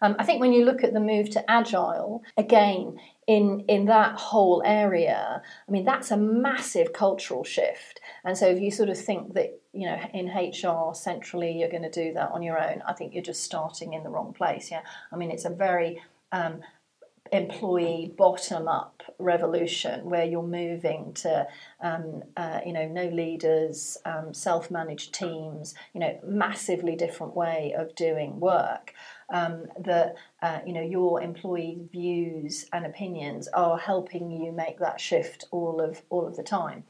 Um, 0.01 0.15
I 0.19 0.23
think 0.23 0.39
when 0.41 0.53
you 0.53 0.65
look 0.65 0.83
at 0.83 0.93
the 0.93 0.99
move 0.99 1.29
to 1.31 1.49
agile, 1.49 2.23
again, 2.37 2.99
in, 3.27 3.61
in 3.67 3.85
that 3.85 4.15
whole 4.19 4.61
area, 4.65 5.41
I 5.67 5.71
mean, 5.71 5.85
that's 5.85 6.11
a 6.11 6.17
massive 6.17 6.93
cultural 6.93 7.43
shift. 7.43 8.01
And 8.23 8.37
so 8.37 8.47
if 8.47 8.59
you 8.59 8.71
sort 8.71 8.89
of 8.89 8.99
think 8.99 9.33
that, 9.33 9.59
you 9.73 9.87
know, 9.87 9.97
in 10.13 10.27
HR 10.27 10.93
centrally 10.93 11.57
you're 11.57 11.71
going 11.71 11.83
to 11.83 11.89
do 11.89 12.13
that 12.13 12.31
on 12.31 12.43
your 12.43 12.61
own, 12.61 12.83
I 12.87 12.93
think 12.93 13.13
you're 13.13 13.23
just 13.23 13.43
starting 13.43 13.93
in 13.93 14.03
the 14.03 14.09
wrong 14.09 14.33
place. 14.33 14.69
Yeah. 14.69 14.81
I 15.11 15.15
mean, 15.15 15.31
it's 15.31 15.45
a 15.45 15.49
very 15.49 16.01
um, 16.31 16.61
employee 17.31 18.13
bottom 18.17 18.67
up 18.67 19.01
revolution 19.17 20.07
where 20.09 20.25
you're 20.25 20.43
moving 20.43 21.11
to 21.13 21.47
um, 21.81 22.21
uh, 22.37 22.59
you 22.65 22.71
know 22.71 22.87
no 22.87 23.07
leaders 23.07 23.97
um, 24.05 24.33
self-managed 24.33 25.13
teams 25.13 25.73
you 25.93 25.99
know 25.99 26.19
massively 26.23 26.95
different 26.95 27.35
way 27.35 27.73
of 27.77 27.95
doing 27.95 28.39
work 28.39 28.93
um, 29.33 29.65
that 29.79 30.15
uh, 30.45 30.59
you 30.63 30.73
know 30.73 30.81
your 30.81 31.23
employee 31.23 31.79
views 31.91 32.67
and 32.71 32.85
opinions 32.85 33.47
are 33.47 33.79
helping 33.79 34.29
you 34.29 34.51
make 34.51 34.77
that 34.77 35.01
shift 35.01 35.45
all 35.49 35.81
of 35.81 36.03
all 36.11 36.27
of 36.27 36.35
the 36.35 36.43
time. 36.43 36.83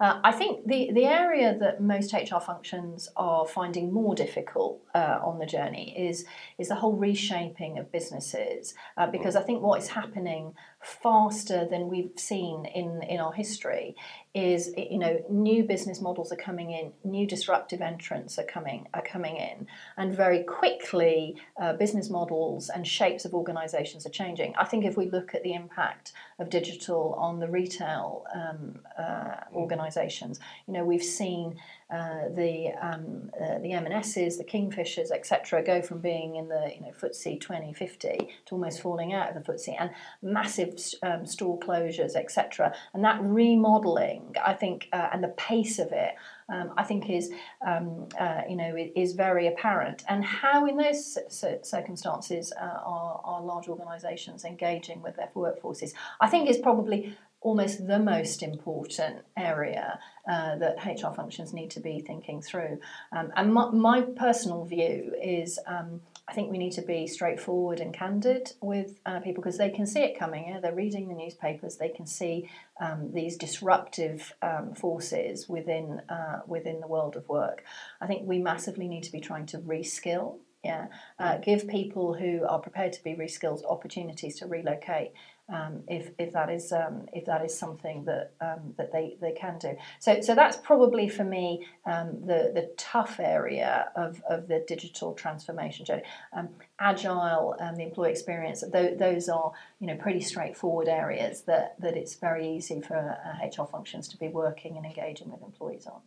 Uh, 0.00 0.18
I 0.24 0.32
think 0.32 0.66
the 0.66 0.90
the 0.94 1.04
area 1.04 1.54
that 1.58 1.82
most 1.82 2.14
HR 2.14 2.40
functions 2.40 3.10
are 3.14 3.46
finding 3.46 3.92
more 3.92 4.14
difficult 4.14 4.80
uh, 4.94 5.18
on 5.22 5.38
the 5.38 5.44
journey 5.44 5.94
is 6.08 6.24
is 6.56 6.68
the 6.68 6.76
whole 6.76 6.96
reshaping 6.96 7.78
of 7.78 7.92
businesses 7.92 8.74
uh, 8.96 9.06
because 9.06 9.36
I 9.36 9.42
think 9.42 9.60
what 9.60 9.82
is 9.82 9.88
happening 9.88 10.54
faster 10.82 11.66
than 11.70 11.88
we've 11.88 12.10
seen 12.16 12.64
in, 12.66 13.02
in 13.02 13.20
our 13.20 13.32
history 13.32 13.94
is 14.34 14.72
you 14.76 14.98
know 14.98 15.22
new 15.28 15.62
business 15.62 16.00
models 16.00 16.32
are 16.32 16.36
coming 16.36 16.70
in 16.70 16.90
new 17.04 17.26
disruptive 17.26 17.82
entrants 17.82 18.38
are 18.38 18.44
coming 18.44 18.88
are 18.94 19.02
coming 19.02 19.36
in. 19.36 19.66
And 19.96 20.14
very 20.14 20.42
quickly 20.42 21.36
uh, 21.60 21.74
business 21.74 22.10
models 22.10 22.68
and 22.68 22.86
shapes 22.86 23.24
of 23.24 23.34
organizations 23.34 24.06
are 24.06 24.10
changing. 24.10 24.54
I 24.58 24.64
think 24.64 24.84
if 24.84 24.96
we 24.96 25.08
look 25.08 25.34
at 25.34 25.42
the 25.42 25.52
impact 25.52 26.12
of 26.38 26.50
digital 26.50 27.14
on 27.18 27.38
the 27.38 27.48
retail 27.48 28.24
um, 28.34 28.80
uh, 28.98 29.36
organizations 29.54 30.40
you 30.66 30.74
know 30.74 30.84
we've 30.84 31.02
seen 31.02 31.58
uh, 31.92 32.28
the 32.34 32.72
um, 32.80 33.30
uh, 33.38 33.58
the 33.58 33.72
M&Ss, 33.72 34.38
the 34.38 34.44
Kingfishers, 34.44 35.10
etc., 35.10 35.62
go 35.62 35.82
from 35.82 35.98
being 35.98 36.36
in 36.36 36.48
the 36.48 36.72
you 36.74 36.80
know 36.80 36.92
FTSE 36.98 37.38
2050 37.38 38.28
to 38.46 38.54
almost 38.54 38.80
falling 38.80 39.12
out 39.12 39.28
of 39.28 39.34
the 39.34 39.52
FTSE, 39.52 39.76
and 39.78 39.90
massive 40.22 40.74
um, 41.02 41.26
store 41.26 41.58
closures, 41.60 42.16
etc. 42.16 42.74
And 42.94 43.04
that 43.04 43.20
remodeling, 43.20 44.34
I 44.42 44.54
think, 44.54 44.88
uh, 44.94 45.08
and 45.12 45.22
the 45.22 45.28
pace 45.28 45.78
of 45.78 45.92
it, 45.92 46.14
um, 46.48 46.72
I 46.78 46.82
think 46.82 47.10
is 47.10 47.30
um, 47.66 48.08
uh, 48.18 48.40
you 48.48 48.56
know 48.56 48.74
is 48.96 49.12
very 49.12 49.46
apparent. 49.46 50.02
And 50.08 50.24
how 50.24 50.64
in 50.66 50.78
those 50.78 51.18
circumstances 51.62 52.52
uh, 52.58 52.64
are, 52.64 53.20
are 53.22 53.42
large 53.42 53.68
organisations 53.68 54.46
engaging 54.46 55.02
with 55.02 55.16
their 55.16 55.30
workforces? 55.36 55.92
I 56.22 56.28
think 56.28 56.48
is 56.48 56.56
probably 56.58 57.14
almost 57.42 57.86
the 57.86 57.98
most 57.98 58.42
important 58.42 59.18
area 59.36 59.98
uh, 60.28 60.56
that 60.56 60.76
HR 60.86 61.12
functions 61.12 61.52
need 61.52 61.70
to 61.72 61.80
be 61.80 62.00
thinking 62.00 62.40
through. 62.40 62.78
Um, 63.10 63.32
and 63.36 63.52
my, 63.52 63.70
my, 63.70 64.02
personal 64.02 64.64
view 64.64 65.12
is 65.20 65.58
um, 65.66 66.00
I 66.28 66.32
think 66.32 66.50
we 66.50 66.58
need 66.58 66.72
to 66.74 66.82
be 66.82 67.08
straightforward 67.08 67.80
and 67.80 67.92
candid 67.92 68.52
with 68.60 69.00
uh, 69.04 69.18
people 69.18 69.42
because 69.42 69.58
they 69.58 69.70
can 69.70 69.86
see 69.86 70.00
it 70.00 70.18
coming. 70.18 70.48
Yeah? 70.48 70.60
They're 70.60 70.74
reading 70.74 71.08
the 71.08 71.14
newspapers, 71.14 71.76
they 71.76 71.88
can 71.88 72.06
see 72.06 72.48
um, 72.80 73.10
these 73.12 73.36
disruptive 73.36 74.32
um, 74.40 74.74
forces 74.74 75.48
within, 75.48 76.00
uh, 76.08 76.40
within 76.46 76.80
the 76.80 76.86
world 76.86 77.16
of 77.16 77.28
work. 77.28 77.64
I 78.00 78.06
think 78.06 78.26
we 78.26 78.38
massively 78.38 78.86
need 78.86 79.02
to 79.02 79.12
be 79.12 79.20
trying 79.20 79.46
to 79.46 79.58
reskill 79.58 80.38
yeah, 80.64 80.86
uh, 81.18 81.38
give 81.38 81.66
people 81.66 82.14
who 82.14 82.44
are 82.46 82.60
prepared 82.60 82.92
to 82.92 83.02
be 83.02 83.14
reskilled 83.14 83.64
opportunities 83.68 84.38
to 84.38 84.46
relocate 84.46 85.10
um, 85.52 85.82
if, 85.86 86.10
if 86.18 86.32
that 86.32 86.50
is 86.50 86.72
um, 86.72 87.06
if 87.12 87.26
that 87.26 87.44
is 87.44 87.56
something 87.56 88.04
that 88.04 88.32
um, 88.40 88.74
that 88.78 88.90
they, 88.90 89.16
they 89.20 89.32
can 89.32 89.58
do. 89.58 89.76
So 90.00 90.20
so 90.20 90.34
that's 90.34 90.56
probably 90.56 91.08
for 91.08 91.24
me 91.24 91.66
um, 91.84 92.26
the 92.26 92.50
the 92.54 92.70
tough 92.76 93.20
area 93.20 93.90
of, 93.94 94.22
of 94.28 94.48
the 94.48 94.64
digital 94.66 95.12
transformation 95.12 95.84
journey. 95.84 96.02
Um, 96.32 96.48
agile 96.80 97.54
and 97.60 97.76
the 97.76 97.84
employee 97.84 98.10
experience 98.10 98.64
th- 98.72 98.98
those 98.98 99.28
are 99.28 99.52
you 99.78 99.86
know 99.86 99.96
pretty 99.96 100.20
straightforward 100.20 100.88
areas 100.88 101.42
that 101.42 101.78
that 101.80 101.96
it's 101.96 102.14
very 102.14 102.56
easy 102.56 102.80
for 102.80 102.96
uh, 102.96 103.46
HR 103.46 103.66
functions 103.66 104.08
to 104.08 104.16
be 104.16 104.28
working 104.28 104.76
and 104.76 104.86
engaging 104.86 105.30
with 105.30 105.42
employees 105.42 105.86
on. 105.86 106.00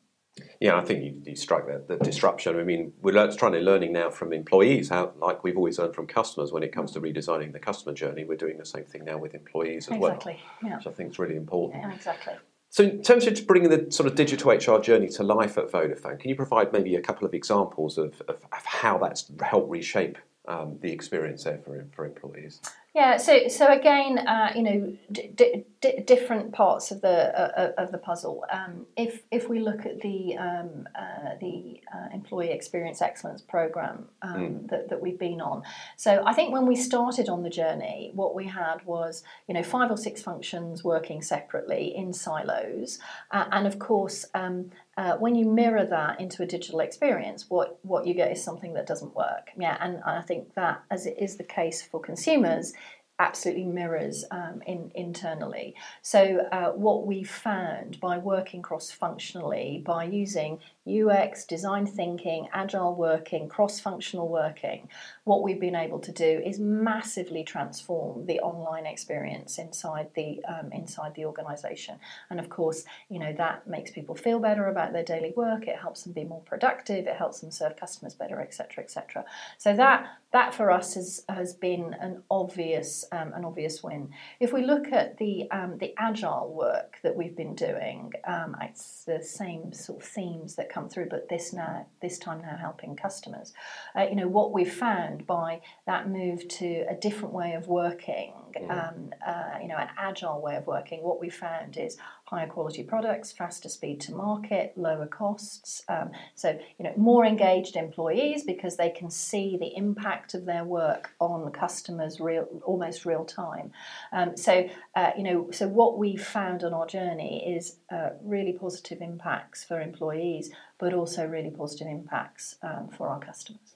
Yeah, 0.60 0.78
I 0.78 0.84
think 0.84 1.04
you, 1.04 1.22
you 1.26 1.36
strike 1.36 1.68
that 1.68 1.88
the 1.88 1.98
disruption. 1.98 2.60
I 2.60 2.64
mean, 2.64 2.94
we're 3.02 3.14
trying 3.36 3.54
to 3.54 3.60
learning 3.60 3.94
now 3.94 4.10
from 4.10 4.34
employees 4.34 4.90
how, 4.90 5.14
like 5.18 5.44
we've 5.44 5.58
always 5.58 5.80
learned 5.80 5.96
from 5.96 6.08
customers 6.08 6.52
when 6.52 6.64
it 6.64 6.74
comes 6.74 6.92
to 6.92 7.02
redesigning 7.02 7.54
the 7.54 7.60
customer 7.60 7.94
journey. 7.94 8.26
We're 8.26 8.38
doing 8.38 8.58
the 8.58 8.66
same 8.66 8.86
thing 8.86 9.06
now 9.06 9.18
with 9.18 9.34
employees 9.34 9.88
as 9.88 9.96
exactly. 9.96 10.42
well, 10.62 10.72
yeah. 10.72 10.78
which 10.78 10.88
I 10.88 10.92
think 10.92 11.12
is 11.12 11.20
really 11.20 11.38
important. 11.38 11.84
Yeah, 11.84 11.94
exactly. 11.94 12.34
So, 12.70 12.84
in 12.84 13.02
terms 13.02 13.26
of 13.26 13.48
bringing 13.48 13.70
the 13.70 13.90
sort 13.90 14.08
of 14.08 14.16
digital 14.16 14.52
HR 14.52 14.82
journey 14.82 15.08
to 15.10 15.24
life 15.24 15.58
at 15.58 15.72
Vodafone, 15.72 16.20
can 16.20 16.30
you 16.30 16.36
provide 16.36 16.74
maybe 16.74 16.96
a 16.96 17.02
couple 17.02 17.26
of 17.26 17.34
examples 17.34 17.98
of, 17.98 18.22
of, 18.28 18.44
of 18.52 18.66
how 18.66 18.98
that's 18.98 19.32
helped 19.42 19.70
reshape 19.70 20.18
um, 20.50 20.78
the 20.82 20.92
experience 20.92 21.46
there 21.46 21.60
for, 21.60 21.88
for 21.96 22.06
employees? 22.06 22.60
Yeah, 22.96 23.18
so 23.18 23.50
so 23.50 23.74
again, 23.74 24.20
uh, 24.20 24.54
you 24.56 24.64
know, 24.64 24.98
d- 25.12 25.66
d- 25.82 26.00
different 26.08 26.54
parts 26.54 26.92
of 26.92 27.02
the 27.02 27.38
uh, 27.38 27.74
of 27.78 27.92
the 27.92 27.98
puzzle. 27.98 28.46
Um, 28.50 28.86
if 28.96 29.24
if 29.32 29.50
we 29.50 29.60
look 29.60 29.86
at 29.86 30.00
the 30.00 30.38
um, 30.38 30.88
uh, 30.98 31.32
the 31.42 31.82
uh, 31.94 32.08
employee 32.14 32.52
experience 32.52 33.02
excellence 33.02 33.42
program 33.42 34.06
um, 34.22 34.36
mm. 34.36 34.70
that, 34.70 34.88
that 34.88 35.02
we've 35.02 35.20
been 35.20 35.42
on, 35.42 35.64
so 35.98 36.24
I 36.26 36.32
think 36.32 36.54
when 36.54 36.66
we 36.66 36.78
started 36.78 37.28
on 37.28 37.44
the 37.44 37.50
journey, 37.50 38.12
what 38.14 38.34
we 38.34 38.46
had 38.46 38.86
was 38.86 39.24
you 39.50 39.54
know 39.56 39.64
five 39.64 39.92
or 39.92 39.98
six 39.98 40.22
functions 40.22 40.82
working 40.82 41.22
separately 41.22 41.94
in 41.94 42.14
silos, 42.14 43.00
uh, 43.32 43.44
and 43.52 43.68
of 43.68 43.78
course 43.78 44.26
um, 44.34 44.72
uh, 44.98 45.18
when 45.18 45.36
you 45.36 45.46
mirror 45.46 45.86
that 45.86 46.22
into 46.22 46.42
a 46.42 46.46
digital 46.46 46.80
experience, 46.80 47.50
what, 47.50 47.78
what 47.82 48.08
you 48.08 48.14
get 48.14 48.32
is 48.32 48.42
something 48.42 48.74
that 48.74 48.88
doesn't 48.88 49.14
work. 49.14 49.50
Yeah, 49.58 49.78
and 49.82 50.02
I 50.06 50.22
think 50.22 50.54
that, 50.56 50.84
as 50.90 51.06
it 51.06 51.18
is 51.20 51.36
the 51.36 51.44
case 51.44 51.82
for 51.82 52.00
consumers, 52.00 52.72
absolutely 53.20 53.64
mirrors 53.64 54.26
um, 54.32 54.62
in, 54.66 54.92
internally. 54.94 55.76
So, 56.02 56.48
uh, 56.52 56.72
what 56.72 57.06
we 57.08 57.24
found 57.24 58.00
by 58.00 58.18
working 58.18 58.62
cross 58.62 58.92
functionally, 58.92 59.82
by 59.86 60.04
using 60.06 60.60
UX, 60.88 61.46
design 61.46 61.88
thinking, 61.88 62.48
agile 62.54 62.94
working, 62.94 63.48
cross 63.48 63.80
functional 63.80 64.28
working, 64.28 64.90
what 65.26 65.42
we've 65.42 65.60
been 65.60 65.76
able 65.76 66.00
to 66.00 66.12
do 66.12 66.42
is 66.46 66.60
massively 66.60 67.44
transform 67.44 68.28
the 68.28 68.40
online 68.40 68.86
experience 68.86 69.58
inside 69.58 70.08
the 70.16 70.40
um, 70.46 70.72
inside 70.72 71.14
the 71.16 71.26
organization. 71.26 72.00
And 72.30 72.40
of 72.40 72.50
course, 72.50 72.86
you 73.10 73.20
know 73.20 73.34
that 73.34 73.68
makes 73.68 73.92
people 73.92 74.16
feel 74.16 74.40
better 74.40 74.68
about 74.68 74.94
their 74.94 75.04
daily 75.04 75.34
work. 75.36 75.68
It 75.68 75.78
helps 75.78 76.04
them 76.04 76.14
be 76.14 76.24
more 76.24 76.42
productive. 76.42 77.08
It 77.08 77.16
helps 77.16 77.42
them 77.42 77.50
serve 77.52 77.76
customers 77.76 78.14
better, 78.14 78.40
etc., 78.40 78.84
etc. 78.84 79.26
So 79.58 79.76
that 79.76 80.08
that 80.32 80.54
for 80.54 80.70
us 80.70 80.94
has 80.94 81.24
has 81.28 81.54
been 81.54 81.96
an 82.00 82.22
obvious 82.30 83.06
um, 83.12 83.34
an 83.34 83.46
obvious 83.46 83.82
win. 83.82 84.10
If 84.40 84.54
we 84.54 84.64
look 84.64 84.92
at 84.92 85.18
the 85.18 85.50
um, 85.50 85.80
the 85.80 85.96
agile 85.98 86.54
work 86.54 86.98
that 87.02 87.16
we've 87.16 87.36
been 87.36 87.56
doing, 87.56 88.12
um, 88.28 88.56
it's 88.62 89.06
the 89.06 89.24
same 89.24 89.74
sort 89.74 90.04
of 90.04 90.08
themes 90.08 90.56
that 90.56 90.70
come 90.70 90.88
through, 90.88 91.08
but 91.10 91.30
this 91.30 91.52
now 91.52 91.88
this 92.00 92.20
time 92.20 92.42
now 92.42 92.58
helping 92.58 92.96
customers. 92.96 93.54
Uh, 93.98 94.04
you 94.04 94.16
know 94.16 94.28
what 94.28 94.52
we've 94.52 94.72
found 94.72 95.15
by 95.24 95.62
that 95.86 96.10
move 96.10 96.48
to 96.48 96.86
a 96.90 96.96
different 96.96 97.34
way 97.34 97.54
of 97.54 97.68
working, 97.68 98.34
um, 98.70 99.12
uh, 99.26 99.58
you 99.62 99.68
know, 99.68 99.78
an 99.78 99.90
agile 99.98 100.42
way 100.42 100.56
of 100.56 100.66
working. 100.66 101.04
What 101.04 101.20
we 101.20 101.30
found 101.30 101.78
is 101.78 101.98
higher 102.26 102.48
quality 102.48 102.84
products, 102.84 103.32
faster 103.32 103.70
speed 103.70 104.02
to 104.02 104.16
market, 104.16 104.74
lower 104.76 105.06
costs. 105.06 105.84
Um, 105.88 106.12
so, 106.34 106.58
you 106.78 106.84
know, 106.86 106.94
more 106.98 107.26
engaged 107.26 107.76
employees 107.76 108.44
because 108.44 108.78
they 108.78 108.90
can 108.90 109.12
see 109.12 109.58
the 109.60 109.76
impact 109.76 110.34
of 110.34 110.46
their 110.46 110.64
work 110.64 111.12
on 111.20 111.52
customers 111.52 112.20
real, 112.20 112.48
almost 112.66 113.06
real 113.06 113.26
time. 113.26 113.72
Um, 114.12 114.36
so, 114.36 114.68
uh, 114.96 115.12
you 115.16 115.24
know, 115.24 115.52
so 115.52 115.68
what 115.68 115.98
we've 115.98 116.24
found 116.24 116.64
on 116.64 116.74
our 116.74 116.88
journey 116.88 117.56
is 117.56 117.78
uh, 117.92 118.10
really 118.24 118.54
positive 118.54 119.02
impacts 119.02 119.64
for 119.64 119.80
employees, 119.80 120.50
but 120.80 120.94
also 120.94 121.28
really 121.28 121.52
positive 121.52 121.88
impacts 121.88 122.56
um, 122.64 122.90
for 122.90 123.08
our 123.08 123.20
customers. 123.20 123.75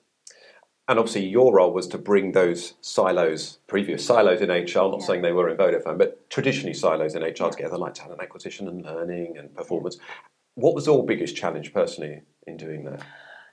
And 0.90 0.98
obviously, 0.98 1.28
your 1.28 1.54
role 1.54 1.72
was 1.72 1.88
to 1.90 2.00
bring 2.00 2.32
those 2.32 2.74
silos, 2.82 3.60
previous 3.68 4.04
silos 4.04 4.42
in 4.42 4.50
HR, 4.50 4.90
not 4.90 5.02
yeah. 5.02 5.06
saying 5.06 5.22
they 5.22 5.32
were 5.32 5.48
in 5.48 5.56
Vodafone, 5.56 6.00
but 6.00 6.28
traditionally 6.32 6.74
silos 6.74 7.14
in 7.14 7.22
HR 7.22 7.36
yeah. 7.42 7.50
together, 7.52 7.78
like 7.78 7.94
talent 7.94 8.24
acquisition 8.24 8.68
and 8.68 8.84
learning 8.84 9.38
and 9.38 9.56
performance. 9.56 9.98
What 10.56 10.74
was 10.74 10.88
your 10.88 11.06
biggest 11.06 11.36
challenge 11.36 11.76
personally 11.76 12.24
in 12.48 12.58
doing 12.58 12.86
that? 12.86 13.04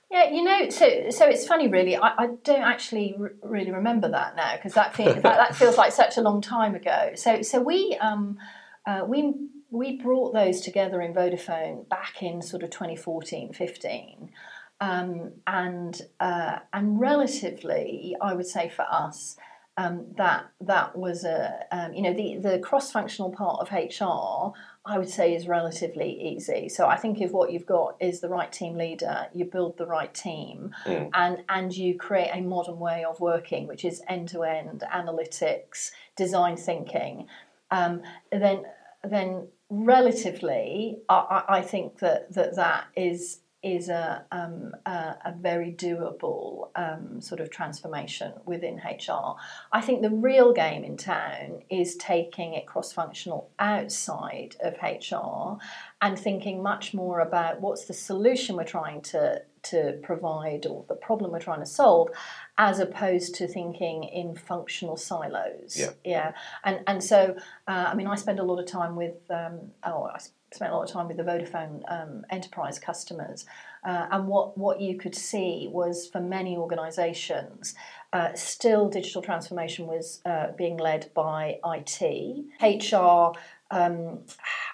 Yeah, 0.09 0.31
you 0.31 0.43
know, 0.43 0.69
so 0.71 1.11
so 1.11 1.27
it's 1.27 1.45
funny, 1.45 1.67
really. 1.67 1.95
I, 1.95 2.07
I 2.17 2.27
don't 2.43 2.63
actually 2.63 3.15
r- 3.19 3.33
really 3.43 3.71
remember 3.71 4.09
that 4.09 4.35
now 4.35 4.55
because 4.55 4.73
that, 4.73 4.95
feel, 4.95 5.13
that, 5.13 5.21
that 5.21 5.55
feels 5.55 5.77
like 5.77 5.91
such 5.91 6.17
a 6.17 6.21
long 6.21 6.41
time 6.41 6.73
ago. 6.73 7.11
So 7.13 7.43
so 7.43 7.61
we 7.61 7.95
um, 8.01 8.39
uh, 8.87 9.03
we 9.07 9.35
we 9.69 10.01
brought 10.01 10.33
those 10.33 10.61
together 10.61 11.01
in 11.01 11.13
Vodafone 11.13 11.87
back 11.87 12.23
in 12.23 12.41
sort 12.41 12.63
of 12.63 12.71
2014, 12.71 13.53
15. 13.53 14.31
Um, 14.79 15.31
and 15.47 15.99
uh, 16.19 16.59
and 16.71 16.99
relatively, 16.99 18.15
I 18.21 18.33
would 18.33 18.45
say 18.45 18.69
for 18.69 18.85
us, 18.89 19.37
um, 19.77 20.07
that 20.17 20.45
that 20.61 20.97
was 20.97 21.23
a 21.23 21.63
um, 21.71 21.93
you 21.93 22.01
know 22.01 22.13
the 22.13 22.37
the 22.37 22.59
cross 22.59 22.91
functional 22.91 23.31
part 23.31 23.59
of 23.59 23.71
HR. 23.71 24.53
I 24.89 24.97
would 24.97 25.09
say 25.09 25.35
is 25.35 25.47
relatively 25.47 26.33
easy. 26.33 26.69
So 26.69 26.87
I 26.87 26.95
think 26.95 27.19
if 27.19 27.31
what 27.31 27.51
you've 27.51 27.65
got 27.65 27.97
is 27.99 28.21
the 28.21 28.29
right 28.29 28.49
team 28.51 28.75
leader, 28.75 29.27
you 29.33 29.43
build 29.45 29.77
the 29.77 29.85
right 29.85 30.13
team, 30.13 30.73
mm. 30.85 31.09
and 31.13 31.43
and 31.49 31.75
you 31.75 31.95
create 31.95 32.31
a 32.33 32.41
modern 32.41 32.79
way 32.79 33.03
of 33.03 33.19
working, 33.19 33.67
which 33.67 33.83
is 33.85 34.01
end 34.07 34.29
to 34.29 34.43
end 34.43 34.83
analytics, 34.93 35.91
design 36.15 36.57
thinking. 36.57 37.27
Um, 37.69 38.01
then 38.31 38.63
then 39.03 39.47
relatively, 39.69 40.99
I, 41.09 41.43
I 41.49 41.61
think 41.61 41.99
that 41.99 42.33
that 42.33 42.55
that 42.55 42.85
is 42.95 43.39
is 43.67 43.89
a, 43.89 44.25
um, 44.31 44.71
a, 44.85 45.15
a, 45.25 45.33
very 45.37 45.73
doable 45.73 46.69
um, 46.75 47.19
sort 47.19 47.41
of 47.41 47.49
transformation 47.49 48.31
within 48.45 48.77
HR. 48.77 49.35
I 49.73 49.81
think 49.81 50.01
the 50.01 50.09
real 50.09 50.53
game 50.53 50.85
in 50.85 50.95
town 50.95 51.63
is 51.69 51.95
taking 51.97 52.53
it 52.53 52.65
cross 52.65 52.93
functional 52.93 53.49
outside 53.59 54.55
of 54.61 54.75
HR 54.81 55.61
and 56.01 56.17
thinking 56.17 56.63
much 56.63 56.93
more 56.93 57.19
about 57.19 57.59
what's 57.59 57.85
the 57.85 57.93
solution 57.93 58.55
we're 58.55 58.63
trying 58.63 59.01
to, 59.01 59.41
to 59.63 59.99
provide 60.01 60.65
or 60.65 60.85
the 60.87 60.95
problem 60.95 61.31
we're 61.31 61.39
trying 61.39 61.59
to 61.59 61.65
solve 61.65 62.09
as 62.57 62.79
opposed 62.79 63.35
to 63.35 63.47
thinking 63.47 64.05
in 64.05 64.35
functional 64.35 64.95
silos. 64.95 65.75
Yeah. 65.77 65.89
yeah. 66.05 66.31
And, 66.63 66.79
and 66.87 67.03
so, 67.03 67.35
uh, 67.67 67.85
I 67.89 67.95
mean, 67.95 68.07
I 68.07 68.15
spend 68.15 68.39
a 68.39 68.43
lot 68.43 68.59
of 68.59 68.65
time 68.65 68.95
with, 68.95 69.15
um, 69.29 69.71
oh, 69.83 70.03
I 70.03 70.19
spent 70.53 70.71
a 70.71 70.75
lot 70.75 70.83
of 70.83 70.89
time 70.91 71.07
with 71.07 71.17
the 71.17 71.23
Vodafone 71.23 71.81
um, 71.91 72.25
enterprise 72.29 72.79
customers, 72.79 73.45
uh, 73.85 74.07
and 74.11 74.27
what, 74.27 74.57
what 74.57 74.81
you 74.81 74.97
could 74.97 75.15
see 75.15 75.67
was 75.71 76.07
for 76.07 76.19
many 76.19 76.57
organisations, 76.57 77.75
uh, 78.13 78.33
still 78.33 78.89
digital 78.89 79.21
transformation 79.21 79.87
was 79.87 80.21
uh, 80.25 80.47
being 80.57 80.77
led 80.77 81.11
by 81.13 81.59
IT. 81.65 82.45
HR 82.61 83.37
um, 83.71 84.19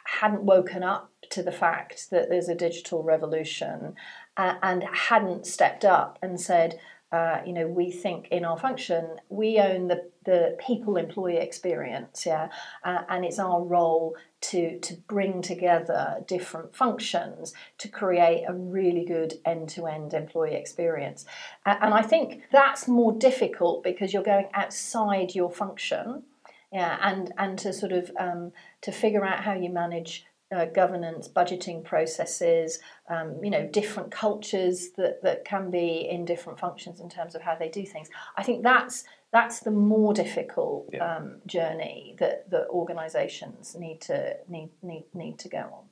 hadn't 0.05 0.43
woken 0.43 0.83
up 0.83 1.11
to 1.29 1.41
the 1.41 1.51
fact 1.51 2.09
that 2.11 2.29
there's 2.29 2.49
a 2.49 2.55
digital 2.55 3.03
revolution 3.03 3.95
uh, 4.37 4.55
and 4.61 4.83
hadn't 4.83 5.47
stepped 5.47 5.83
up 5.83 6.19
and 6.21 6.39
said, 6.39 6.79
uh, 7.13 7.43
you 7.45 7.53
know, 7.53 7.67
we 7.67 7.91
think 7.91 8.27
in 8.31 8.43
our 8.43 8.57
function, 8.57 9.05
we 9.29 9.59
own 9.59 9.87
the, 9.87 10.09
the 10.25 10.57
people 10.59 10.97
employee 10.97 11.37
experience, 11.37 12.25
yeah, 12.25 12.49
uh, 12.83 13.03
and 13.07 13.23
it's 13.23 13.37
our 13.37 13.61
role 13.63 14.15
to, 14.41 14.79
to 14.79 14.95
bring 15.07 15.43
together 15.43 16.23
different 16.25 16.75
functions 16.75 17.53
to 17.77 17.87
create 17.87 18.45
a 18.47 18.53
really 18.53 19.05
good 19.05 19.35
end 19.45 19.69
to 19.69 19.85
end 19.85 20.15
employee 20.15 20.55
experience. 20.55 21.23
Uh, 21.67 21.75
and 21.81 21.93
I 21.93 22.01
think 22.01 22.41
that's 22.51 22.87
more 22.87 23.13
difficult 23.13 23.83
because 23.83 24.11
you're 24.11 24.23
going 24.23 24.49
outside 24.55 25.35
your 25.35 25.51
function. 25.51 26.23
Yeah, 26.71 26.97
and, 26.99 27.31
and 27.37 27.59
to 27.59 27.71
sort 27.71 27.91
of 27.91 28.09
um, 28.19 28.51
to 28.81 28.91
figure 28.91 29.23
out 29.23 29.43
how 29.43 29.53
you 29.53 29.69
manage 29.69 30.25
uh, 30.53 30.65
governance, 30.65 31.27
budgeting 31.27 31.83
processes, 31.83 32.79
um, 33.09 33.43
you 33.43 33.49
know, 33.49 33.65
different 33.67 34.11
cultures 34.11 34.91
that, 34.97 35.21
that 35.23 35.45
can 35.45 35.71
be 35.71 36.07
in 36.09 36.25
different 36.25 36.59
functions 36.59 36.99
in 36.99 37.09
terms 37.09 37.35
of 37.35 37.41
how 37.41 37.55
they 37.55 37.69
do 37.69 37.85
things. 37.85 38.09
I 38.37 38.43
think 38.43 38.63
that's 38.63 39.03
that's 39.31 39.61
the 39.61 39.71
more 39.71 40.13
difficult 40.13 40.89
yeah. 40.93 41.15
um, 41.15 41.37
journey 41.47 42.15
that, 42.19 42.49
that 42.51 42.67
organisations 42.69 43.75
need 43.75 43.99
to 44.01 44.37
need 44.47 44.69
need 44.81 45.05
need 45.13 45.39
to 45.39 45.49
go 45.49 45.57
on. 45.57 45.85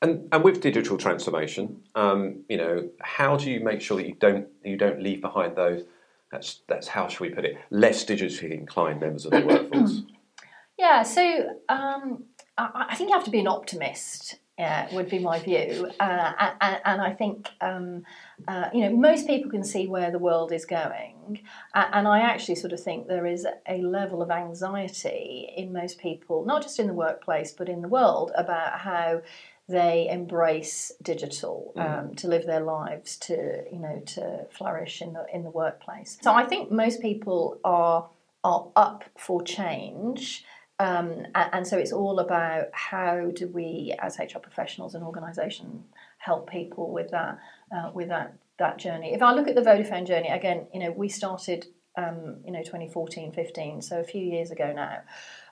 And, 0.00 0.28
and 0.32 0.42
with 0.42 0.60
digital 0.60 0.96
transformation, 0.96 1.80
um, 1.94 2.44
you 2.48 2.56
know, 2.56 2.88
how 3.00 3.36
do 3.36 3.50
you 3.50 3.60
make 3.60 3.80
sure 3.80 3.96
that 3.96 4.06
you 4.06 4.14
don't 4.14 4.46
you 4.64 4.76
don't 4.76 5.00
leave 5.02 5.20
behind 5.20 5.56
those? 5.56 5.84
That's 6.30 6.62
that's 6.68 6.88
how 6.88 7.08
should 7.08 7.20
we 7.20 7.30
put 7.30 7.44
it? 7.44 7.56
Less 7.70 8.04
digitally 8.04 8.52
inclined 8.52 9.00
members 9.00 9.26
of 9.26 9.32
the 9.32 9.44
workforce. 9.44 10.02
yeah. 10.78 11.02
So 11.02 11.58
um, 11.68 12.24
I, 12.56 12.86
I 12.90 12.94
think 12.94 13.10
you 13.10 13.16
have 13.16 13.24
to 13.24 13.30
be 13.30 13.40
an 13.40 13.46
optimist 13.46 14.36
yeah, 14.58 14.94
would 14.94 15.08
be 15.08 15.18
my 15.18 15.38
view. 15.38 15.90
Uh, 15.98 16.32
and, 16.60 16.80
and, 16.84 17.00
I 17.00 17.12
think, 17.12 17.48
um, 17.60 18.04
uh, 18.46 18.68
you 18.72 18.82
know, 18.82 18.94
most 18.94 19.26
people 19.26 19.50
can 19.50 19.64
see 19.64 19.86
where 19.86 20.10
the 20.10 20.18
world 20.18 20.52
is 20.52 20.66
going. 20.66 21.40
Uh, 21.74 21.86
and 21.92 22.06
I 22.06 22.20
actually 22.20 22.56
sort 22.56 22.72
of 22.72 22.80
think 22.80 23.08
there 23.08 23.26
is 23.26 23.46
a 23.66 23.80
level 23.80 24.20
of 24.20 24.30
anxiety 24.30 25.50
in 25.56 25.72
most 25.72 25.98
people, 25.98 26.44
not 26.44 26.62
just 26.62 26.78
in 26.78 26.86
the 26.86 26.92
workplace, 26.92 27.50
but 27.52 27.68
in 27.68 27.80
the 27.80 27.88
world, 27.88 28.30
about 28.36 28.78
how 28.80 29.22
they 29.68 30.08
embrace 30.10 30.92
digital 31.00 31.72
mm. 31.74 31.80
um, 31.80 32.08
mm. 32.08 32.16
to 32.18 32.28
live 32.28 32.46
their 32.46 32.60
lives, 32.60 33.16
to, 33.16 33.64
you 33.72 33.78
know, 33.78 34.02
to 34.06 34.46
flourish 34.50 35.00
in 35.00 35.14
the, 35.14 35.24
in 35.32 35.44
the 35.44 35.50
workplace. 35.50 36.18
So 36.20 36.32
I 36.34 36.44
think 36.44 36.70
most 36.70 37.00
people 37.00 37.58
are, 37.64 38.10
are 38.44 38.68
up 38.76 39.04
for 39.16 39.42
change. 39.42 40.44
Um, 40.82 41.26
and, 41.36 41.64
so 41.64 41.78
it's 41.78 41.92
all 41.92 42.18
about 42.18 42.66
how 42.72 43.30
do 43.32 43.46
we, 43.46 43.94
as 44.00 44.18
HR 44.18 44.40
professionals 44.40 44.96
and 44.96 45.04
organisation, 45.04 45.84
help 46.18 46.50
people 46.50 46.90
with 46.90 47.12
that 47.12 47.38
uh, 47.70 47.92
with 47.94 48.08
that 48.08 48.34
that 48.58 48.78
journey. 48.78 49.14
If 49.14 49.22
I 49.22 49.32
look 49.32 49.46
at 49.46 49.54
the 49.54 49.60
Vodafone 49.60 50.08
journey 50.08 50.28
again, 50.28 50.66
you 50.74 50.80
know, 50.80 50.90
we 50.90 51.08
started, 51.08 51.66
um, 51.96 52.38
you 52.44 52.50
know, 52.50 52.64
2014, 52.64 53.30
15, 53.30 53.80
so 53.80 54.00
a 54.00 54.04
few 54.04 54.24
years 54.24 54.50
ago 54.50 54.72
now. 54.72 55.02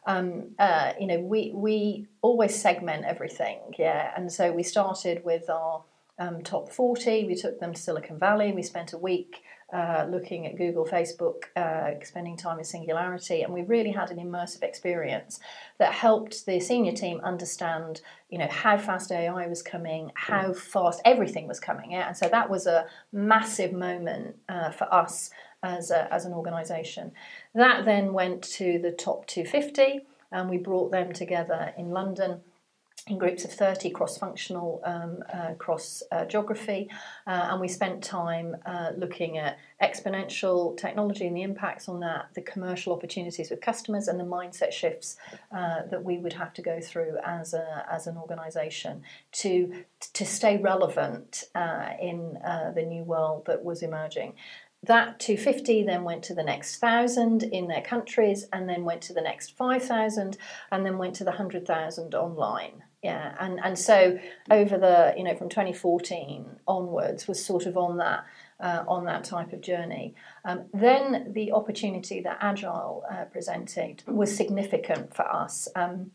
Um, 0.05 0.57
uh, 0.59 0.95
you 0.99 1.07
know, 1.07 1.21
we 1.21 1.53
we 1.55 2.09
always 2.23 2.61
segment 2.61 3.05
everything, 3.05 3.61
yeah, 3.79 4.13
and 4.17 4.33
so 4.33 4.51
we 4.51 4.65
started 4.65 5.25
with 5.25 5.49
our 5.49 5.85
um, 6.19 6.43
top 6.43 6.73
40. 6.73 7.27
We 7.27 7.37
took 7.37 7.61
them 7.61 7.75
to 7.75 7.81
Silicon 7.81 8.19
Valley. 8.19 8.51
We 8.51 8.65
spent 8.65 8.93
a 8.93 8.99
week 8.99 9.45
uh, 9.73 10.07
looking 10.11 10.47
at 10.47 10.57
Google, 10.57 10.85
Facebook, 10.85 11.45
uh, 11.57 11.93
spending 12.05 12.37
time 12.37 12.59
in 12.59 12.65
Singularity, 12.65 13.43
and 13.43 13.53
we 13.53 13.63
really 13.63 13.93
had 13.93 14.11
an 14.11 14.19
immersive 14.19 14.63
experience 14.63 15.39
that 15.79 15.93
helped 15.93 16.45
the 16.47 16.59
senior 16.61 16.93
team 16.93 17.21
understand, 17.23 18.01
you 18.31 18.39
know, 18.39 18.49
how 18.49 18.77
fast 18.77 19.13
AI 19.13 19.47
was 19.47 19.63
coming, 19.63 20.11
how 20.15 20.53
fast 20.53 21.01
everything 21.05 21.47
was 21.47 21.61
coming, 21.61 21.93
yeah? 21.93 22.09
and 22.09 22.17
so 22.17 22.29
that 22.29 22.51
was 22.51 22.67
a 22.67 22.87
massive 23.13 23.73
moment 23.73 24.37
uh, 24.49 24.71
for 24.71 24.93
us 24.93 25.31
as 25.63 25.91
a, 25.91 26.13
as 26.13 26.25
an 26.25 26.33
organisation. 26.33 27.13
That 27.55 27.85
then 27.85 28.13
went 28.13 28.43
to 28.43 28.79
the 28.79 28.93
top 28.93 29.27
250, 29.27 30.01
and 30.33 30.51
we 30.51 30.59
brought 30.59 30.91
them 30.91 31.13
together 31.13 31.73
in 31.77 31.91
London 31.91 32.41
in 33.07 33.19
groups 33.19 33.45
of 33.45 33.53
30 33.53 33.91
cross-functional 33.91 34.81
um, 34.85 35.23
uh, 35.33 35.55
cross 35.55 36.03
uh, 36.13 36.25
geography 36.25 36.89
uh, 37.27 37.49
and 37.51 37.61
we 37.61 37.69
spent 37.69 38.03
time 38.03 38.57
uh, 38.67 38.91
looking 38.97 39.39
at 39.39 39.59
exponential 39.83 40.77
technology 40.77 41.27
and 41.27 41.37
the 41.37 41.43
impacts 41.43 41.89
on 41.89 42.01
that 42.01 42.27
the 42.35 42.43
commercial 42.43 42.93
opportunities 42.93 43.51
with 43.51 43.61
customers 43.61 44.09
and 44.09 44.21
the 44.21 44.25
mindset 44.25 44.73
shifts 44.73 45.17
uh, 45.53 45.83
that 45.91 46.05
we 46.05 46.19
would 46.19 46.33
have 46.33 46.53
to 46.53 46.63
go 46.63 46.81
through 46.81 47.17
as, 47.25 47.55
a, 47.55 47.87
as 47.91 48.07
an 48.07 48.17
organization 48.17 49.03
to, 49.33 49.85
to 50.13 50.25
stay 50.27 50.57
relevant 50.59 51.45
uh, 51.55 51.91
in 52.01 52.39
the 52.75 52.83
new 52.83 53.03
world 53.03 53.45
that 53.47 53.65
was 53.65 53.83
emerging. 53.83 54.35
That 54.83 55.21
250 55.21 55.83
then 55.83 56.05
went 56.05 56.23
to 56.25 56.35
the 56.35 56.43
next 56.43 56.81
1,000 56.81 57.43
in 57.43 57.69
their 57.69 57.83
countries, 57.83 58.47
and 58.51 58.67
then 58.67 58.85
went 58.85 59.03
to 59.03 59.13
the 59.13 59.21
next 59.21 59.55
5,000, 59.57 60.39
and 60.73 60.87
then 60.87 60.97
went 60.97 61.15
to 61.17 61.25
the 61.25 61.33
100,000 61.33 62.15
online 62.15 62.83
yeah 63.03 63.35
and 63.41 63.61
and 63.63 63.79
so 63.79 64.19
over 64.51 64.77
the 64.77 65.15
you 65.17 65.25
know 65.25 65.35
from 65.35 65.49
2014 65.49 66.45
onwards 66.67 67.27
was 67.27 67.45
sort 67.45 67.67
of 67.67 67.77
on 67.77 67.97
that 67.99 68.25
uh, 68.61 68.85
on 68.87 69.05
that 69.07 69.25
type 69.25 69.53
of 69.53 69.61
journey. 69.61 70.15
Um, 70.45 70.67
then 70.73 71.33
the 71.33 71.53
opportunity 71.53 72.21
that 72.21 72.39
agile 72.41 73.05
uh, 73.11 73.25
presented 73.25 74.03
was 74.07 74.35
significant 74.35 75.15
for 75.15 75.23
us 75.23 75.69
um, 75.75 76.11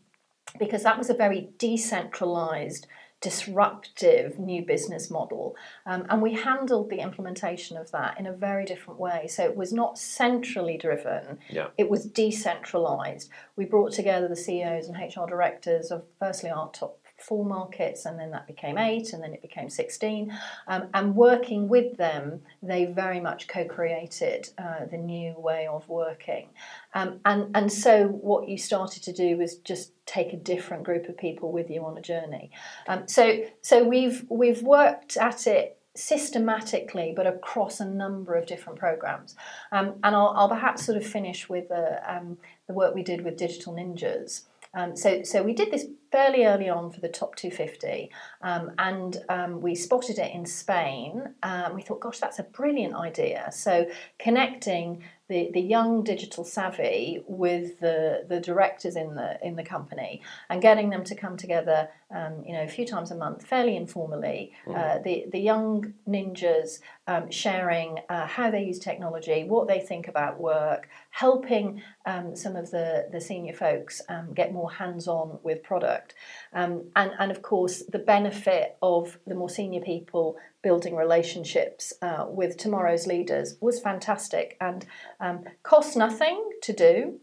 because 0.58 0.84
that 0.84 0.96
was 0.96 1.10
a 1.10 1.14
very 1.14 1.48
decentralized 1.58 2.86
disruptive 3.20 4.38
new 4.38 4.64
business 4.64 5.10
model. 5.10 5.56
Um, 5.86 6.06
and 6.10 6.20
we 6.20 6.34
handled 6.34 6.90
the 6.90 6.98
implementation 7.00 7.76
of 7.76 7.90
that 7.92 8.18
in 8.20 8.26
a 8.26 8.32
very 8.32 8.64
different 8.64 9.00
way. 9.00 9.26
So 9.28 9.44
it 9.44 9.56
was 9.56 9.72
not 9.72 9.98
centrally 9.98 10.76
driven, 10.76 11.38
Yeah. 11.48 11.68
it 11.78 11.88
was 11.88 12.04
decentralized. 12.04 13.30
We 13.56 13.64
brought 13.64 13.92
together 13.92 14.28
the 14.28 14.36
CEOs 14.36 14.88
and 14.88 14.96
HR 14.96 15.26
directors 15.26 15.90
of 15.90 16.04
firstly 16.18 16.50
our 16.50 16.70
top 16.70 16.98
four 17.26 17.44
markets, 17.44 18.06
and 18.06 18.18
then 18.18 18.30
that 18.30 18.46
became 18.46 18.78
eight, 18.78 19.12
and 19.12 19.22
then 19.22 19.32
it 19.32 19.42
became 19.42 19.68
16. 19.68 20.32
Um, 20.68 20.88
and 20.94 21.16
working 21.16 21.68
with 21.68 21.96
them, 21.96 22.42
they 22.62 22.84
very 22.84 23.20
much 23.20 23.48
co 23.48 23.64
created 23.64 24.48
uh, 24.58 24.86
the 24.90 24.96
new 24.96 25.34
way 25.38 25.66
of 25.66 25.88
working. 25.88 26.48
Um, 26.94 27.20
and, 27.24 27.54
and 27.56 27.72
so 27.72 28.06
what 28.06 28.48
you 28.48 28.56
started 28.56 29.02
to 29.04 29.12
do 29.12 29.36
was 29.36 29.56
just 29.56 29.92
take 30.06 30.32
a 30.32 30.36
different 30.36 30.84
group 30.84 31.08
of 31.08 31.16
people 31.16 31.50
with 31.50 31.68
you 31.68 31.84
on 31.84 31.98
a 31.98 32.02
journey. 32.02 32.50
Um, 32.86 33.08
so 33.08 33.44
so 33.60 33.82
we've 33.82 34.24
we've 34.28 34.62
worked 34.62 35.16
at 35.16 35.46
it 35.46 35.76
systematically, 35.96 37.12
but 37.16 37.26
across 37.26 37.80
a 37.80 37.84
number 37.84 38.34
of 38.34 38.46
different 38.46 38.78
programs. 38.78 39.34
Um, 39.72 39.94
and 40.04 40.14
I'll, 40.14 40.34
I'll, 40.36 40.48
perhaps 40.48 40.84
sort 40.84 40.98
of 40.98 41.06
finish 41.06 41.48
with 41.48 41.68
the, 41.68 42.00
um, 42.06 42.36
the 42.66 42.74
work 42.74 42.94
we 42.94 43.02
did 43.02 43.24
with 43.24 43.36
Digital 43.36 43.74
Ninjas. 43.74 44.42
Um, 44.76 44.94
so, 44.94 45.22
so 45.24 45.42
we 45.42 45.54
did 45.54 45.70
this 45.70 45.86
fairly 46.12 46.44
early 46.44 46.68
on 46.68 46.90
for 46.90 47.00
the 47.00 47.08
top 47.08 47.34
250, 47.34 48.10
um, 48.42 48.72
and 48.78 49.16
um, 49.30 49.60
we 49.62 49.74
spotted 49.74 50.18
it 50.18 50.32
in 50.34 50.44
Spain. 50.44 51.34
Um, 51.42 51.74
we 51.74 51.82
thought, 51.82 52.00
gosh, 52.00 52.18
that's 52.18 52.38
a 52.38 52.42
brilliant 52.42 52.94
idea. 52.94 53.48
So, 53.52 53.86
connecting 54.18 55.02
the, 55.28 55.50
the 55.52 55.60
young 55.60 56.04
digital 56.04 56.44
savvy 56.44 57.24
with 57.26 57.80
the, 57.80 58.26
the 58.28 58.38
directors 58.38 58.96
in 58.96 59.14
the 59.14 59.38
in 59.42 59.56
the 59.56 59.64
company 59.64 60.22
and 60.50 60.62
getting 60.62 60.90
them 60.90 61.04
to 61.04 61.14
come 61.14 61.36
together, 61.36 61.88
um, 62.14 62.44
you 62.46 62.52
know, 62.52 62.62
a 62.62 62.68
few 62.68 62.86
times 62.86 63.10
a 63.10 63.16
month, 63.16 63.46
fairly 63.46 63.76
informally. 63.76 64.52
Uh, 64.68 64.98
the 64.98 65.24
the 65.32 65.40
young 65.40 65.94
ninjas 66.08 66.78
um, 67.06 67.30
sharing 67.30 67.98
uh, 68.08 68.26
how 68.26 68.50
they 68.50 68.62
use 68.62 68.78
technology, 68.78 69.44
what 69.44 69.66
they 69.66 69.80
think 69.80 70.06
about 70.06 70.40
work, 70.40 70.88
helping 71.10 71.82
um, 72.06 72.36
some 72.36 72.54
of 72.54 72.70
the 72.70 73.08
the 73.10 73.20
senior 73.20 73.52
folks 73.52 74.00
um, 74.08 74.32
get 74.34 74.52
more 74.52 74.70
hands 74.70 75.08
on 75.08 75.38
with 75.42 75.62
product, 75.62 76.14
um, 76.52 76.84
and 76.94 77.10
and 77.18 77.30
of 77.32 77.42
course 77.42 77.82
the 77.88 77.98
benefit 77.98 78.76
of 78.82 79.18
the 79.26 79.34
more 79.34 79.50
senior 79.50 79.80
people 79.80 80.36
building 80.62 80.96
relationships 80.96 81.92
uh, 82.02 82.26
with 82.28 82.56
tomorrow's 82.56 83.06
leaders 83.06 83.56
was 83.60 83.80
fantastic 83.80 84.56
and 84.60 84.86
um, 85.20 85.44
cost 85.62 85.96
nothing 85.96 86.50
to 86.62 86.72
do 86.72 87.20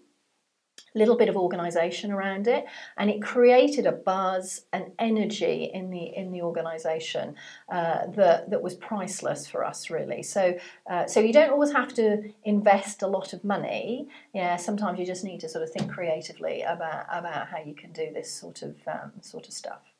little 0.96 1.16
bit 1.16 1.30
of 1.30 1.36
organization 1.36 2.12
around 2.12 2.48
it 2.48 2.66
and 2.98 3.10
it 3.10 3.22
created 3.22 3.86
a 3.86 3.92
buzz 3.92 4.66
and 4.74 4.92
energy 5.00 5.70
in 5.74 5.90
the 5.90 6.16
in 6.16 6.32
the 6.32 6.42
organization 6.42 7.36
uh, 7.70 8.08
that 8.16 8.50
that 8.50 8.62
was 8.62 8.76
priceless 8.76 9.48
for 9.48 9.66
us 9.66 9.90
really. 9.90 10.24
So 10.24 10.58
uh, 10.90 11.06
so 11.08 11.20
you 11.20 11.34
don't 11.34 11.52
always 11.52 11.72
have 11.72 11.94
to 11.96 12.32
invest 12.44 13.02
a 13.02 13.08
lot 13.08 13.34
of 13.34 13.44
money. 13.44 14.08
Yeah 14.34 14.58
sometimes 14.58 15.00
you 15.00 15.06
just 15.06 15.24
need 15.24 15.40
to 15.42 15.50
sort 15.50 15.64
of 15.64 15.72
think 15.72 15.92
creatively 15.92 16.62
about 16.62 17.06
about 17.10 17.48
how 17.48 17.60
you 17.60 17.74
can 17.74 17.92
do 17.92 18.12
this 18.14 18.32
sort 18.32 18.62
of 18.62 18.76
um, 18.88 19.12
sort 19.22 19.48
of 19.48 19.54
stuff 19.54 19.93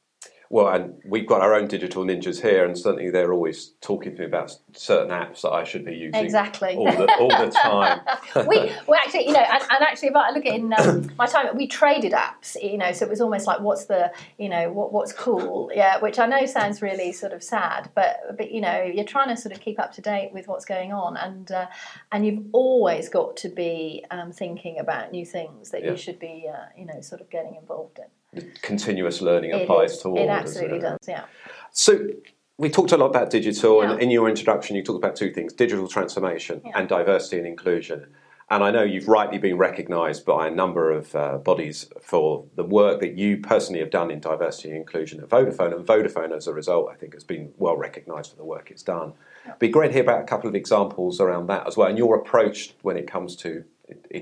Well, 0.54 0.68
and 0.68 1.02
we've 1.04 1.26
got 1.26 1.42
our 1.42 1.56
own 1.56 1.68
digital 1.68 2.06
ninjas 2.06 2.40
here, 2.40 2.64
and 2.64 2.78
certainly 2.78 3.10
they're 3.10 3.34
always 3.34 3.72
talking 3.82 4.14
to 4.14 4.20
me 4.20 4.26
about 4.26 4.56
certain 4.74 5.10
apps 5.10 5.42
that 5.42 5.50
I 5.50 5.64
should 5.64 5.84
be 5.84 5.96
using 5.96 6.24
exactly 6.24 6.76
all 6.76 6.86
the, 6.86 7.12
all 7.20 7.30
the 7.30 7.50
time. 7.50 8.02
we 8.48 8.72
well 8.86 9.00
actually 9.04 9.26
you 9.26 9.34
know 9.34 9.40
and, 9.40 9.64
and 9.64 9.82
actually 9.82 10.10
if 10.10 10.16
I 10.16 10.30
look 10.30 10.46
at 10.46 10.54
in 10.54 10.72
um, 10.74 11.10
my 11.18 11.26
time 11.26 11.58
we 11.58 11.66
traded 11.66 12.12
apps 12.12 12.56
you 12.62 12.78
know 12.78 12.92
so 12.92 13.04
it 13.04 13.10
was 13.10 13.20
almost 13.20 13.48
like 13.48 13.62
what's 13.62 13.86
the 13.86 14.12
you 14.38 14.48
know 14.48 14.72
what 14.72 14.94
what's 14.94 15.12
cool 15.12 15.72
yeah 15.74 16.00
which 16.00 16.20
I 16.20 16.28
know 16.28 16.46
sounds 16.46 16.84
really 16.84 17.14
sort 17.14 17.34
of 17.34 17.42
sad 17.42 17.90
but 17.96 18.38
but 18.38 18.52
you 18.52 18.62
know 18.62 18.84
you're 18.84 19.06
trying 19.06 19.30
to 19.30 19.42
sort 19.42 19.56
of 19.56 19.60
keep 19.60 19.80
up 19.80 19.92
to 19.94 20.02
date 20.02 20.34
with 20.34 20.48
what's 20.48 20.66
going 20.66 20.94
on 20.94 21.18
and 21.18 21.52
uh, 21.52 21.66
and 22.12 22.28
you've 22.28 22.46
always 22.52 23.10
got 23.10 23.38
to 23.38 23.50
be 23.50 24.06
um, 24.12 24.32
thinking 24.32 24.78
about 24.78 25.12
new 25.12 25.26
things 25.26 25.72
that 25.72 25.84
Yeah. 25.84 25.92
you 25.92 25.98
should 25.98 26.20
be 26.20 26.48
uh, 26.48 26.66
you 26.78 26.86
know 26.86 27.02
sort 27.02 27.22
of 27.22 27.32
getting 27.32 27.56
involved 27.56 27.98
in 27.98 28.06
Continuous 28.62 29.22
learning 29.22 29.52
It 29.52 29.64
applies 29.64 29.94
is. 29.94 29.98
to 30.00 30.10
all. 30.10 30.18
it 30.18 30.28
absolutely 30.30 30.78
it? 30.78 30.82
does 30.82 30.98
yeah 31.08 31.26
So 31.72 32.08
we 32.58 32.70
talked 32.70 32.92
a 32.92 32.98
lot 32.98 33.08
about 33.08 33.30
digital, 33.32 33.84
Yeah. 33.84 33.92
and 33.94 34.02
in 34.02 34.12
your 34.12 34.30
introduction, 34.30 34.76
you 34.76 34.84
talked 34.84 35.04
about 35.04 35.16
two 35.16 35.32
things: 35.34 35.54
digital 35.54 35.88
transformation 35.88 36.62
Yeah. 36.66 36.72
and 36.76 36.88
diversity 36.88 37.38
and 37.40 37.48
inclusion. 37.48 38.08
And 38.50 38.64
I 38.64 38.70
know 38.72 38.84
you've 38.84 39.08
rightly 39.08 39.38
been 39.40 39.58
recognised 39.58 40.26
by 40.26 40.48
a 40.48 40.52
number 40.52 40.92
of 40.92 41.16
uh, 41.16 41.38
bodies 41.38 41.90
for 42.02 42.46
the 42.56 42.64
work 42.64 43.00
that 43.00 43.14
you 43.18 43.38
personally 43.38 43.80
have 43.80 43.90
done 43.90 44.12
in 44.12 44.20
diversity 44.20 44.68
and 44.70 44.78
inclusion 44.78 45.20
at 45.22 45.30
Vodafone, 45.30 45.74
and 45.76 45.86
Vodafone, 45.88 46.32
as 46.36 46.46
a 46.46 46.54
result, 46.54 46.90
I 46.92 46.96
think 46.96 47.14
has 47.14 47.24
been 47.24 47.54
well 47.58 47.78
recognised 47.78 48.30
for 48.32 48.38
the 48.38 48.44
work 48.46 48.70
it's 48.70 48.84
done. 48.84 49.14
It'd 49.46 49.60
be 49.60 49.70
great 49.70 49.88
to 49.88 49.94
hear 49.94 50.04
about 50.04 50.22
a 50.22 50.26
couple 50.26 50.48
of 50.48 50.56
examples 50.56 51.20
around 51.20 51.48
that 51.48 51.66
as 51.66 51.76
well, 51.78 51.88
and 51.88 51.98
your 51.98 52.16
approach 52.18 52.76
when 52.84 52.98
it 52.98 53.08
comes 53.08 53.36
to 53.38 53.64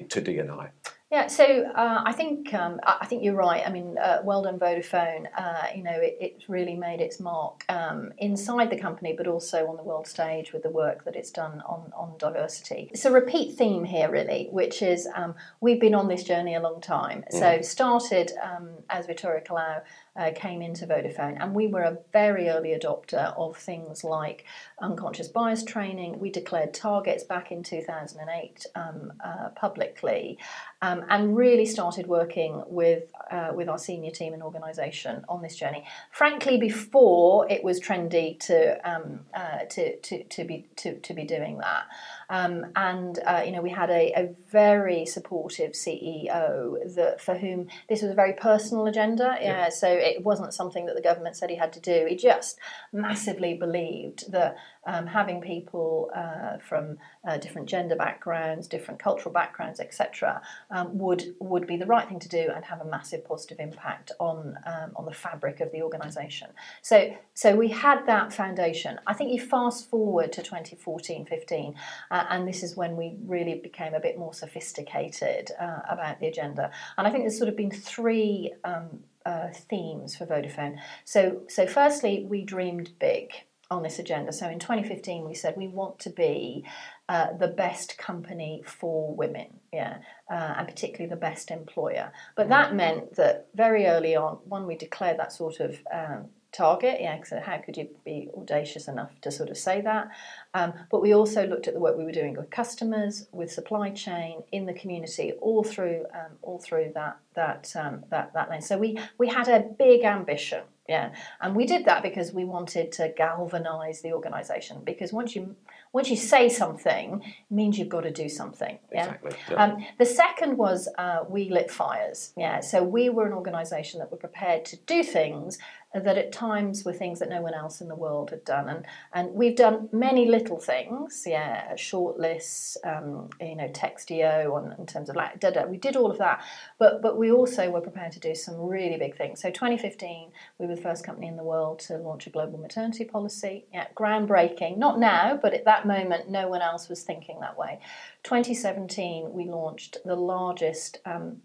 to 0.10 0.22
DNI. 0.22 0.70
Yeah, 1.12 1.28
so 1.28 1.44
uh, 1.76 2.04
I 2.06 2.14
think 2.14 2.54
um, 2.54 2.80
I 2.86 3.06
think 3.06 3.22
you're 3.22 3.36
right. 3.36 3.68
I 3.68 3.70
mean, 3.70 3.98
uh, 3.98 4.22
well 4.24 4.44
done, 4.44 4.58
Vodafone. 4.58 5.28
Uh, 5.38 5.68
you 5.76 5.84
know, 5.84 5.92
it, 5.92 6.16
it's 6.22 6.48
really 6.48 6.76
made 6.76 7.02
its 7.02 7.20
mark 7.20 7.66
um, 7.68 8.14
inside 8.18 8.70
the 8.70 8.78
company, 8.78 9.14
but 9.18 9.28
also 9.28 9.68
on 9.68 9.76
the 9.76 9.84
world 9.84 10.08
stage 10.08 10.54
with 10.54 10.64
the 10.64 10.70
work 10.70 11.04
that 11.04 11.18
it's 11.18 11.30
done 11.30 11.62
on 11.66 11.92
on 11.98 12.18
diversity. 12.18 12.90
It's 12.94 13.04
a 13.04 13.12
repeat 13.12 13.58
theme 13.58 13.84
here, 13.84 14.10
really, 14.10 14.48
which 14.52 14.82
is 14.82 15.06
um, 15.14 15.36
we've 15.60 15.82
been 15.82 15.96
on 15.96 16.08
this 16.08 16.24
journey 16.24 16.56
a 16.56 16.62
long 16.62 16.80
time. 16.80 17.26
So 17.30 17.62
started 17.62 18.32
um, 18.42 18.70
as 18.90 19.06
Vittorio 19.06 19.44
Colao 19.44 19.82
uh, 20.16 20.32
came 20.36 20.62
into 20.62 20.86
Vodafone, 20.86 21.38
and 21.40 21.56
we 21.56 21.68
were 21.68 21.84
a 21.84 21.98
very 22.12 22.50
early 22.50 22.78
adopter 22.78 23.34
of 23.38 23.56
things 23.56 24.04
like 24.04 24.46
unconscious 24.82 25.30
bias 25.30 25.64
training. 25.64 26.20
We 26.20 26.30
declared 26.30 26.74
targets 26.74 27.24
back 27.24 27.52
in 27.52 27.64
2008 27.64 28.66
um, 28.76 29.14
uh, 29.24 29.50
publicly, 29.50 30.38
um, 30.82 31.06
and 31.10 31.38
really 31.38 31.66
started 31.66 32.08
working 32.08 32.62
with 32.68 33.12
uh, 33.32 33.52
with 33.54 33.70
our 33.70 33.78
senior 33.78 34.12
team 34.12 34.34
and 34.34 34.44
organisation 34.44 35.24
on 35.30 35.42
this 35.42 35.56
journey. 35.56 35.86
Frankly, 36.12 36.58
before 36.58 37.50
it 37.50 37.64
was 37.64 37.80
trendy 37.80 38.38
to 38.42 38.90
um, 38.90 39.22
uh, 39.34 39.60
to, 39.70 39.98
to 39.98 40.24
to 40.26 40.44
be 40.44 40.68
to, 40.78 41.00
to 41.00 41.14
be 41.14 41.24
doing 41.24 41.60
that. 41.60 41.86
Um, 42.32 42.68
and 42.78 43.20
uh, 43.28 43.44
you 43.46 43.52
know, 43.52 43.62
we 43.62 43.70
had 43.70 43.90
a, 43.90 44.14
a 44.16 44.34
very 44.50 45.06
supportive 45.06 45.74
CEO 45.74 46.96
that 46.96 47.20
for 47.20 47.36
whom 47.36 47.68
this 47.90 48.02
was 48.02 48.12
a 48.12 48.16
very 48.16 48.32
personal 48.32 48.88
agenda. 48.88 49.38
Yeah, 49.42 49.68
so 49.68 49.90
it 49.90 50.24
wasn't 50.24 50.54
something 50.54 50.86
that 50.86 50.96
the 50.96 51.02
government 51.02 51.36
said 51.36 51.50
he 51.50 51.58
had 51.58 51.74
to 51.74 51.82
do. 51.82 52.06
He 52.08 52.16
just 52.16 52.58
massively 52.94 53.56
believed 53.56 54.32
that 54.32 54.56
um, 54.86 55.06
having 55.06 55.42
people 55.42 56.10
uh, 56.16 56.58
from 56.58 56.98
uh, 57.28 57.38
different 57.38 57.70
gender 57.70 57.96
backgrounds, 57.96 58.68
different 58.68 59.00
cultural 59.00 59.32
backgrounds, 59.32 59.80
etc., 59.80 60.42
um, 60.72 60.98
would 60.98 61.36
would 61.40 61.68
be 61.68 61.78
the 61.78 61.86
right 61.86 62.08
thing 62.08 62.20
to 62.20 62.30
do 62.30 62.50
and 62.54 62.66
have 62.66 62.82
a 62.82 62.86
massive 62.86 63.24
positive 63.26 63.60
impact 63.60 64.12
on 64.20 64.58
um, 64.66 64.92
on 64.96 65.06
the 65.06 65.14
fabric 65.14 65.60
of 65.60 65.72
the 65.72 65.82
organisation. 65.82 66.50
So 66.82 67.16
so 67.34 67.56
we 67.56 67.70
had 67.70 68.06
that 68.08 68.34
foundation. 68.34 69.00
I 69.06 69.14
think 69.14 69.32
you 69.32 69.40
fast 69.40 69.90
forward 69.90 70.32
to 70.34 70.42
2014, 70.42 71.26
15, 71.26 71.76
uh, 72.10 72.26
and 72.30 72.48
this 72.48 72.64
is 72.64 72.76
when 72.76 72.96
we 72.96 73.18
really 73.26 73.56
became 73.56 73.94
a 73.94 74.00
bit 74.00 74.18
more 74.18 74.34
sophisticated 74.34 75.52
uh, 75.60 75.80
about 75.90 76.20
the 76.20 76.28
agenda. 76.28 76.72
And 76.98 77.08
I 77.08 77.12
think 77.12 77.24
there's 77.24 77.38
sort 77.38 77.50
of 77.50 77.56
been 77.56 77.72
three. 77.72 78.54
Um, 78.64 79.04
uh, 79.24 79.50
themes 79.54 80.16
for 80.16 80.26
Vodafone. 80.26 80.80
So, 81.06 81.44
so 81.48 81.68
firstly, 81.68 82.26
we 82.28 82.44
dreamed 82.44 82.98
big 82.98 83.32
on 83.72 83.84
this 83.84 83.98
agenda. 83.98 84.34
So 84.34 84.48
in 84.50 84.60
2015, 84.60 85.26
we 85.26 85.34
said 85.34 85.56
we 85.58 85.68
want 85.68 85.98
to 86.00 86.10
be 86.10 86.66
uh, 87.10 87.34
the 87.38 87.48
best 87.48 87.98
company 87.98 88.62
for 88.66 89.16
women, 89.16 89.48
yeah, 89.74 90.00
uh, 90.30 90.56
and 90.58 90.68
particularly 90.68 91.10
the 91.10 91.16
best 91.20 91.50
employer. 91.50 92.12
But 92.36 92.50
that 92.50 92.76
meant 92.76 93.16
that 93.16 93.48
very 93.56 93.88
early 93.88 94.16
on, 94.16 94.40
one, 94.44 94.68
we 94.68 94.76
declared 94.76 95.18
that 95.20 95.32
sort 95.32 95.62
of 95.62 95.78
um, 95.92 96.26
target, 96.52 96.98
yeah, 97.00 97.16
because 97.16 97.42
how 97.44 97.58
could 97.60 97.78
you 97.78 97.88
be 98.04 98.30
audacious 98.38 98.88
enough 98.88 99.12
to 99.22 99.32
sort 99.32 99.50
of 99.50 99.58
say 99.58 99.82
that? 99.82 100.10
Um, 100.54 100.74
but 100.90 101.02
we 101.02 101.14
also 101.14 101.48
looked 101.48 101.68
at 101.68 101.74
the 101.74 101.80
work 101.80 101.98
we 101.98 102.04
were 102.04 102.12
doing 102.12 102.36
with 102.36 102.50
customers, 102.50 103.28
with 103.32 103.52
supply 103.52 103.90
chain, 103.92 104.44
in 104.52 104.66
the 104.66 104.74
community, 104.74 105.32
all 105.42 105.64
through 105.64 106.06
um, 106.14 106.38
all 106.42 106.60
through 106.60 106.92
that 106.96 107.18
that 107.36 107.74
um, 107.76 108.04
that 108.10 108.34
that 108.34 108.50
lane. 108.50 108.62
So 108.62 108.78
we 108.78 109.00
we 109.18 109.30
had 109.30 109.48
a 109.48 109.62
big 109.62 110.04
ambition, 110.04 110.64
yeah, 110.92 111.14
and 111.40 111.56
we 111.56 111.66
did 111.66 111.86
that 111.86 112.04
because 112.04 112.34
we 112.34 112.44
wanted 112.44 112.92
to 112.92 113.14
galvanise 113.16 114.02
the 114.02 114.12
organisation. 114.12 114.82
Because 114.84 115.14
once 115.14 115.34
you 115.38 115.56
once 115.94 116.10
you 116.10 116.16
say 116.16 116.48
something, 116.48 117.22
it 117.24 117.54
means 117.54 117.78
you've 117.78 117.90
got 117.90 118.02
to 118.02 118.12
do 118.12 118.30
something. 118.30 118.80
Yeah? 118.94 119.06
Exactly. 119.06 119.32
yeah. 119.50 119.64
Um, 119.64 119.86
the 120.00 120.06
second 120.06 120.58
was 120.58 120.88
uh, 120.98 121.26
we 121.28 121.50
lit 121.50 121.70
fires. 121.70 122.34
Yeah, 122.38 122.62
so 122.62 122.84
we 122.84 123.10
were 123.10 123.26
an 123.26 123.34
organisation 123.34 124.00
that 124.00 124.10
were 124.12 124.18
prepared 124.18 124.66
to 124.66 124.78
do 124.78 125.04
things 125.04 125.58
that 125.94 126.18
at 126.18 126.32
times 126.32 126.86
were 126.86 126.94
things 126.94 127.20
that 127.20 127.30
no 127.30 127.42
one 127.42 127.54
else 127.54 127.82
in 127.82 127.90
the 127.90 127.96
world 127.96 128.30
had 128.30 128.46
done. 128.46 128.70
And, 128.70 128.86
and 129.14 129.34
we've 129.34 129.56
done 129.56 129.90
many 129.92 130.26
little 130.26 130.58
things, 130.58 131.24
yeah, 131.28 131.76
short 131.76 132.18
lists, 132.18 132.78
um, 132.86 133.30
you 133.42 133.56
know, 133.56 133.68
Textio 133.68 134.54
on, 134.54 134.74
in 134.80 134.86
terms 134.86 135.10
of 135.10 135.18
like, 135.18 135.40
da, 135.40 135.50
da, 135.50 135.66
we 135.66 135.78
did 135.78 135.98
all 135.98 136.10
of 136.10 136.18
that. 136.20 136.44
But, 136.80 137.02
but 137.02 137.18
we 137.18 137.30
also 137.30 137.70
were 137.70 137.82
prepared 137.82 138.14
to 138.14 138.20
do 138.20 138.36
some 138.36 138.56
really 138.58 138.98
big 138.98 139.18
things. 139.18 139.42
So 139.42 139.50
2015, 139.50 140.32
we 140.60 140.66
were 140.66 140.76
the 140.76 140.82
first 140.82 141.04
company 141.04 141.28
in 141.28 141.36
the 141.36 141.44
world 141.44 141.80
to 141.80 141.98
launch 141.98 142.26
a 142.26 142.30
global 142.30 142.58
maternity 142.58 143.04
policy. 143.04 143.66
Yeah, 143.74 143.88
groundbreaking. 143.94 144.78
Not 144.78 144.98
now, 144.98 145.38
but 145.42 145.54
at 145.54 145.66
that 145.66 145.81
moment, 145.86 146.30
no 146.30 146.48
one 146.48 146.62
else 146.62 146.90
was 146.90 147.04
thinking 147.04 147.40
that 147.42 147.58
way. 147.58 147.80
2017, 148.24 149.32
we 149.32 149.46
launched 149.46 149.98
the 150.06 150.16
largest 150.16 151.00
um, 151.06 151.38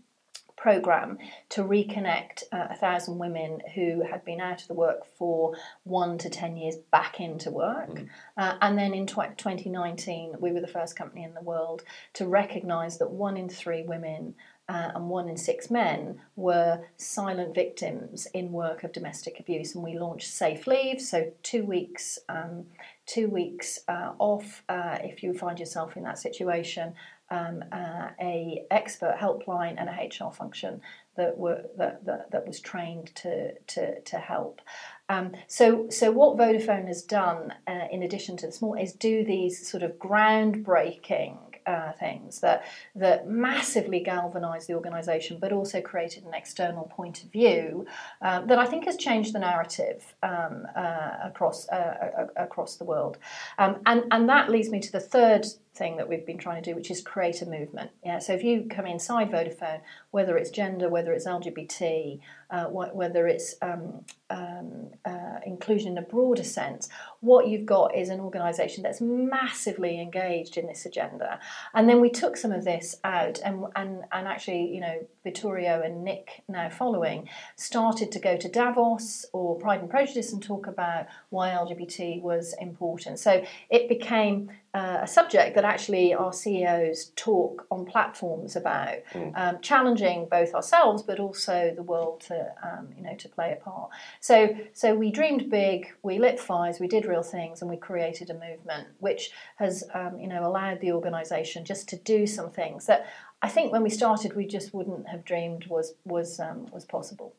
program 0.57 1.19
to 1.51 1.63
reconnect 1.63 2.43
uh, 2.51 2.69
a 2.71 2.75
thousand 2.75 3.19
women 3.19 3.61
who 3.75 4.03
had 4.03 4.25
been 4.25 4.41
out 4.41 4.63
of 4.63 4.69
the 4.69 4.75
work 4.75 5.05
for 5.19 5.55
one 5.85 6.19
to 6.19 6.31
ten 6.31 6.57
years 6.57 6.77
back 6.91 7.21
into 7.21 7.51
work. 7.51 7.91
Mm. 7.91 8.09
Uh, 8.37 8.57
and 8.63 8.79
then 8.79 8.95
in 8.95 9.07
tw- 9.07 9.37
2019, 9.37 10.37
we 10.41 10.53
were 10.53 10.61
the 10.61 10.67
first 10.67 10.97
company 10.97 11.23
in 11.23 11.35
the 11.35 11.43
world 11.43 11.83
to 12.15 12.27
recognise 12.27 12.99
that 12.99 13.11
one 13.11 13.37
in 13.37 13.49
three 13.49 13.83
women 13.83 14.35
uh, 14.69 14.91
and 14.95 15.09
one 15.09 15.29
in 15.29 15.37
six 15.37 15.71
men 15.71 16.21
were 16.35 16.81
silent 16.97 17.55
victims 17.55 18.27
in 18.35 18.51
work 18.51 18.83
of 18.83 18.93
domestic 18.93 19.39
abuse. 19.39 19.75
And 19.75 19.85
we 19.85 19.99
launched 19.99 20.29
Safe 20.29 20.67
Leave, 20.67 21.01
so 21.01 21.33
two 21.43 21.65
weeks, 21.65 22.19
um, 22.29 22.67
two 23.07 23.29
weeks 23.29 23.79
uh, 23.89 24.13
off 24.19 24.63
uh, 24.69 24.99
if 25.03 25.23
you 25.23 25.33
find 25.33 25.59
yourself 25.59 25.97
in 25.97 26.03
that 26.03 26.19
situation, 26.19 26.95
um, 27.31 27.65
uh, 27.73 28.09
a 28.21 28.65
expert 28.71 29.17
helpline 29.19 29.77
and 29.79 29.89
a 29.89 29.93
HR 29.93 30.33
function 30.33 30.81
that 31.17 31.37
were 31.37 31.63
that, 31.77 32.05
that, 32.05 32.31
that 32.31 32.47
was 32.47 32.61
trained 32.61 33.15
to 33.17 33.53
to, 33.59 34.01
to 34.01 34.17
help. 34.17 34.61
Um, 35.09 35.33
so 35.47 35.89
so 35.91 36.11
what 36.11 36.37
Vodafone 36.37 36.87
has 36.87 37.03
done, 37.03 37.55
uh, 37.67 37.87
in 37.91 38.03
addition 38.03 38.37
to 38.39 38.47
the 38.47 38.53
small, 38.53 38.75
is 38.75 38.93
do 38.93 39.25
these 39.25 39.67
sort 39.69 39.83
of 39.83 39.93
groundbreaking 39.93 41.46
uh, 41.67 41.93
things 41.93 42.41
that 42.41 42.65
that 42.95 43.29
massively 43.29 44.01
galvanised 44.01 44.69
the 44.69 44.75
organisation, 44.75 45.39
but 45.41 45.53
also 45.53 45.81
created 45.81 46.25
an 46.25 46.35
external 46.35 46.85
point 46.85 47.23
of 47.25 47.31
view 47.31 47.87
um, 48.23 48.47
that 48.47 48.59
I 48.59 48.67
think 48.67 48.85
has 48.85 48.97
changed 48.97 49.35
the 49.35 49.39
narrative 49.41 50.15
um, 50.23 50.67
uh, 50.77 51.17
across 51.25 51.69
uh, 51.69 52.27
across 52.37 52.77
the 52.77 52.85
world. 52.85 53.19
Um, 53.59 53.81
and 53.87 54.05
and 54.11 54.29
that 54.29 54.51
leads 54.51 54.71
me 54.71 54.81
to 54.81 54.93
the 54.93 55.01
third 55.01 55.47
thing 55.77 55.97
that 55.97 56.09
we've 56.09 56.27
been 56.27 56.39
trying 56.39 56.63
to 56.63 56.71
do, 56.71 56.75
which 56.75 56.91
is 56.91 57.01
create 57.01 57.43
a 57.43 57.47
movement. 57.47 57.91
Yeah. 58.05 58.19
So 58.19 58.33
if 58.33 58.43
you 58.43 58.67
come 58.69 58.87
inside 58.87 59.31
Vodafone, 59.31 59.81
whether 60.11 60.37
it's 60.37 60.51
gender, 60.51 60.89
whether 60.89 61.13
it's 61.13 61.27
LGBT, 61.27 62.21
uh, 62.49 62.65
whether 62.67 63.27
it's 63.27 63.57
um, 63.61 64.05
um, 64.31 64.91
uh, 65.05 65.41
inclusion 65.45 65.93
in 65.93 65.99
a 65.99 66.03
broader 66.03 66.45
sense, 66.45 66.89
what 67.21 67.49
you've 67.49 67.67
got 67.67 67.97
is 67.97 68.09
an 68.09 68.21
organisation 68.21 68.83
that's 68.83 69.01
massively 69.01 70.01
engaged 70.01 70.57
in 70.57 70.67
this 70.67 70.87
agenda. 70.87 71.41
And 71.75 71.89
then 71.89 72.01
we 72.01 72.11
took 72.11 72.37
some 72.37 72.53
of 72.53 72.65
this 72.65 72.97
out, 73.05 73.41
and 73.45 73.65
and 73.75 74.03
and 74.13 74.29
actually, 74.29 74.73
you 74.73 74.81
know, 74.81 75.07
Vittorio 75.25 75.83
and 75.83 76.05
Nick 76.05 76.45
now 76.49 76.69
following 76.69 77.29
started 77.57 78.13
to 78.13 78.19
go 78.19 78.37
to 78.37 78.49
Davos 78.49 79.27
or 79.33 79.59
Pride 79.59 79.81
and 79.81 79.91
Prejudice 79.91 80.33
and 80.33 80.43
talk 80.43 80.67
about 80.67 81.07
why 81.37 81.51
LGBT 81.51 82.23
was 82.23 82.55
important. 82.61 83.19
So 83.19 83.45
it 83.71 83.89
became 83.89 84.51
uh, 84.75 84.99
a 85.03 85.07
subject 85.07 85.55
that 85.55 85.65
actually 85.65 86.13
our 86.13 86.33
CEOs 86.33 87.13
talk 87.17 87.67
on 87.71 87.85
platforms 87.85 88.57
about, 88.57 88.97
mm. 89.13 89.33
um, 89.37 89.59
challenging 89.61 90.29
both 90.31 90.53
ourselves 90.55 91.03
but 91.03 91.19
also 91.21 91.73
the 91.75 91.83
world 91.83 92.21
to 92.29 92.37
um, 92.63 92.89
you 92.97 93.03
know 93.03 93.15
to 93.15 93.29
play 93.29 93.53
a 93.53 93.65
part. 93.65 93.91
So 94.21 94.57
so 94.73 94.95
we 94.95 95.11
dreamed 95.11 95.51
big, 95.51 95.93
we 96.03 96.19
lit 96.19 96.39
fires, 96.41 96.81
we 96.81 96.89
did 96.89 97.07
real 97.07 97.23
things, 97.23 97.61
and 97.61 97.71
we 97.71 97.77
created 97.77 98.31
a 98.31 98.35
movement 98.35 98.89
which 98.99 99.31
has 99.57 99.85
um, 99.95 100.19
you 100.19 100.29
know 100.29 100.47
allowed 100.47 100.81
the 100.81 100.93
organisation 100.93 101.65
just 101.65 101.89
to 101.91 101.97
do 101.97 102.27
some 102.27 102.51
things 102.51 102.87
that 102.87 103.07
I 103.43 103.49
think 103.49 103.73
when 103.73 103.83
we 103.83 103.91
started 103.91 104.35
we 104.35 104.47
just 104.47 104.75
wouldn't 104.75 105.09
have 105.09 105.25
dreamed 105.25 105.67
was 105.67 105.95
was 106.05 106.41
um, 106.41 106.67
was 106.73 106.85
possible. 106.85 107.35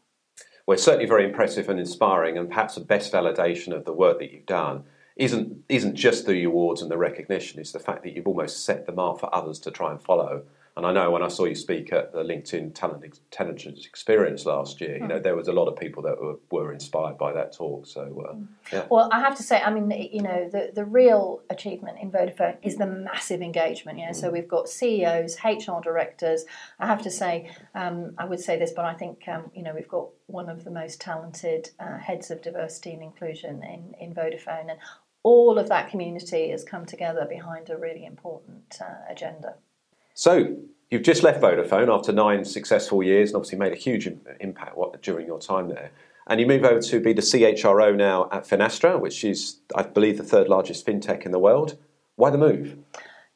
It's 0.69 0.83
certainly 0.83 1.05
very 1.05 1.23
impressive 1.23 1.69
and 1.69 1.79
inspiring, 1.79 2.37
and 2.37 2.49
perhaps 2.49 2.75
the 2.75 2.81
best 2.81 3.13
validation 3.13 3.73
of 3.73 3.85
the 3.85 3.93
work 3.93 4.19
that 4.19 4.31
you've 4.31 4.45
done 4.45 4.83
isn't 5.15 5.63
isn't 5.69 5.95
just 5.95 6.25
the 6.25 6.43
awards 6.43 6.81
and 6.81 6.91
the 6.91 6.97
recognition. 6.97 7.59
It's 7.59 7.71
the 7.71 7.79
fact 7.79 8.03
that 8.03 8.13
you've 8.15 8.27
almost 8.27 8.65
set 8.65 8.85
the 8.85 8.91
mark 8.91 9.19
for 9.19 9.33
others 9.33 9.59
to 9.59 9.71
try 9.71 9.91
and 9.91 10.01
follow. 10.01 10.43
And 10.77 10.85
I 10.85 10.91
know 10.93 11.09
when 11.09 11.23
I 11.23 11.27
saw 11.27 11.45
you 11.45 11.55
speak 11.55 11.91
at 11.91 12.13
the 12.13 12.19
LinkedIn 12.19 12.75
Talent 12.75 13.03
Intelligence 13.03 13.87
Experience 13.87 14.45
last 14.45 14.79
year, 14.79 14.97
you 14.97 15.07
know, 15.07 15.17
hmm. 15.17 15.23
there 15.23 15.35
was 15.35 15.47
a 15.47 15.51
lot 15.51 15.67
of 15.67 15.75
people 15.75 16.03
that 16.03 16.21
were, 16.21 16.35
were 16.51 16.71
inspired 16.71 17.17
by 17.17 17.33
that 17.33 17.51
talk. 17.51 17.87
So, 17.87 18.01
uh, 18.29 18.33
hmm. 18.33 18.43
yeah. 18.71 18.85
Well, 18.91 19.09
I 19.11 19.19
have 19.19 19.35
to 19.37 19.43
say, 19.43 19.59
I 19.59 19.71
mean, 19.71 19.89
you 20.11 20.21
know, 20.21 20.47
the, 20.47 20.69
the 20.75 20.85
real 20.85 21.41
achievement 21.49 21.97
in 21.99 22.11
Vodafone 22.11 22.57
is 22.61 22.75
the 22.75 22.85
massive 22.85 23.41
engagement. 23.41 23.97
Yeah, 23.97 24.11
mm. 24.11 24.15
so 24.15 24.29
we've 24.29 24.47
got 24.47 24.69
CEOs, 24.69 25.37
HR 25.43 25.81
directors. 25.81 26.45
I 26.79 26.85
have 26.85 27.01
to 27.01 27.11
say, 27.11 27.49
um, 27.73 28.13
I 28.19 28.25
would 28.25 28.39
say 28.39 28.59
this, 28.59 28.71
but 28.71 28.85
I 28.85 28.93
think, 28.93 29.27
um, 29.27 29.49
you 29.55 29.63
know, 29.63 29.73
we've 29.73 29.87
got 29.87 30.09
one 30.27 30.47
of 30.47 30.63
the 30.63 30.71
most 30.71 31.01
talented 31.01 31.71
uh, 31.79 31.97
heads 31.97 32.29
of 32.29 32.43
diversity 32.43 32.91
and 32.91 33.01
inclusion 33.01 33.63
in, 33.63 33.95
in 33.99 34.13
Vodafone, 34.13 34.69
and 34.69 34.79
all 35.23 35.57
of 35.57 35.69
that 35.69 35.89
community 35.89 36.51
has 36.51 36.63
come 36.63 36.85
together 36.85 37.25
behind 37.27 37.71
a 37.71 37.77
really 37.77 38.05
important 38.05 38.77
uh, 38.79 39.11
agenda. 39.11 39.55
So, 40.19 40.57
you've 40.89 41.03
just 41.03 41.21
left 41.21 41.41
Vodafone 41.41 41.95
after 41.95 42.11
nine 42.11 42.43
successful 42.43 43.03
years 43.03 43.29
and 43.29 43.35
obviously 43.35 43.59
made 43.59 43.71
a 43.71 43.75
huge 43.75 44.09
impact 44.39 44.75
during 45.03 45.27
your 45.27 45.39
time 45.39 45.69
there. 45.69 45.91
And 46.25 46.39
you 46.39 46.47
move 46.47 46.63
over 46.63 46.81
to 46.81 46.99
be 46.99 47.13
the 47.13 47.21
CHRO 47.21 47.95
now 47.95 48.27
at 48.31 48.43
Finastra, 48.43 48.99
which 48.99 49.23
is, 49.23 49.59
I 49.75 49.83
believe, 49.83 50.17
the 50.17 50.23
third 50.23 50.47
largest 50.47 50.87
fintech 50.87 51.23
in 51.23 51.31
the 51.31 51.37
world. 51.37 51.77
Why 52.15 52.31
the 52.31 52.39
move? 52.39 52.79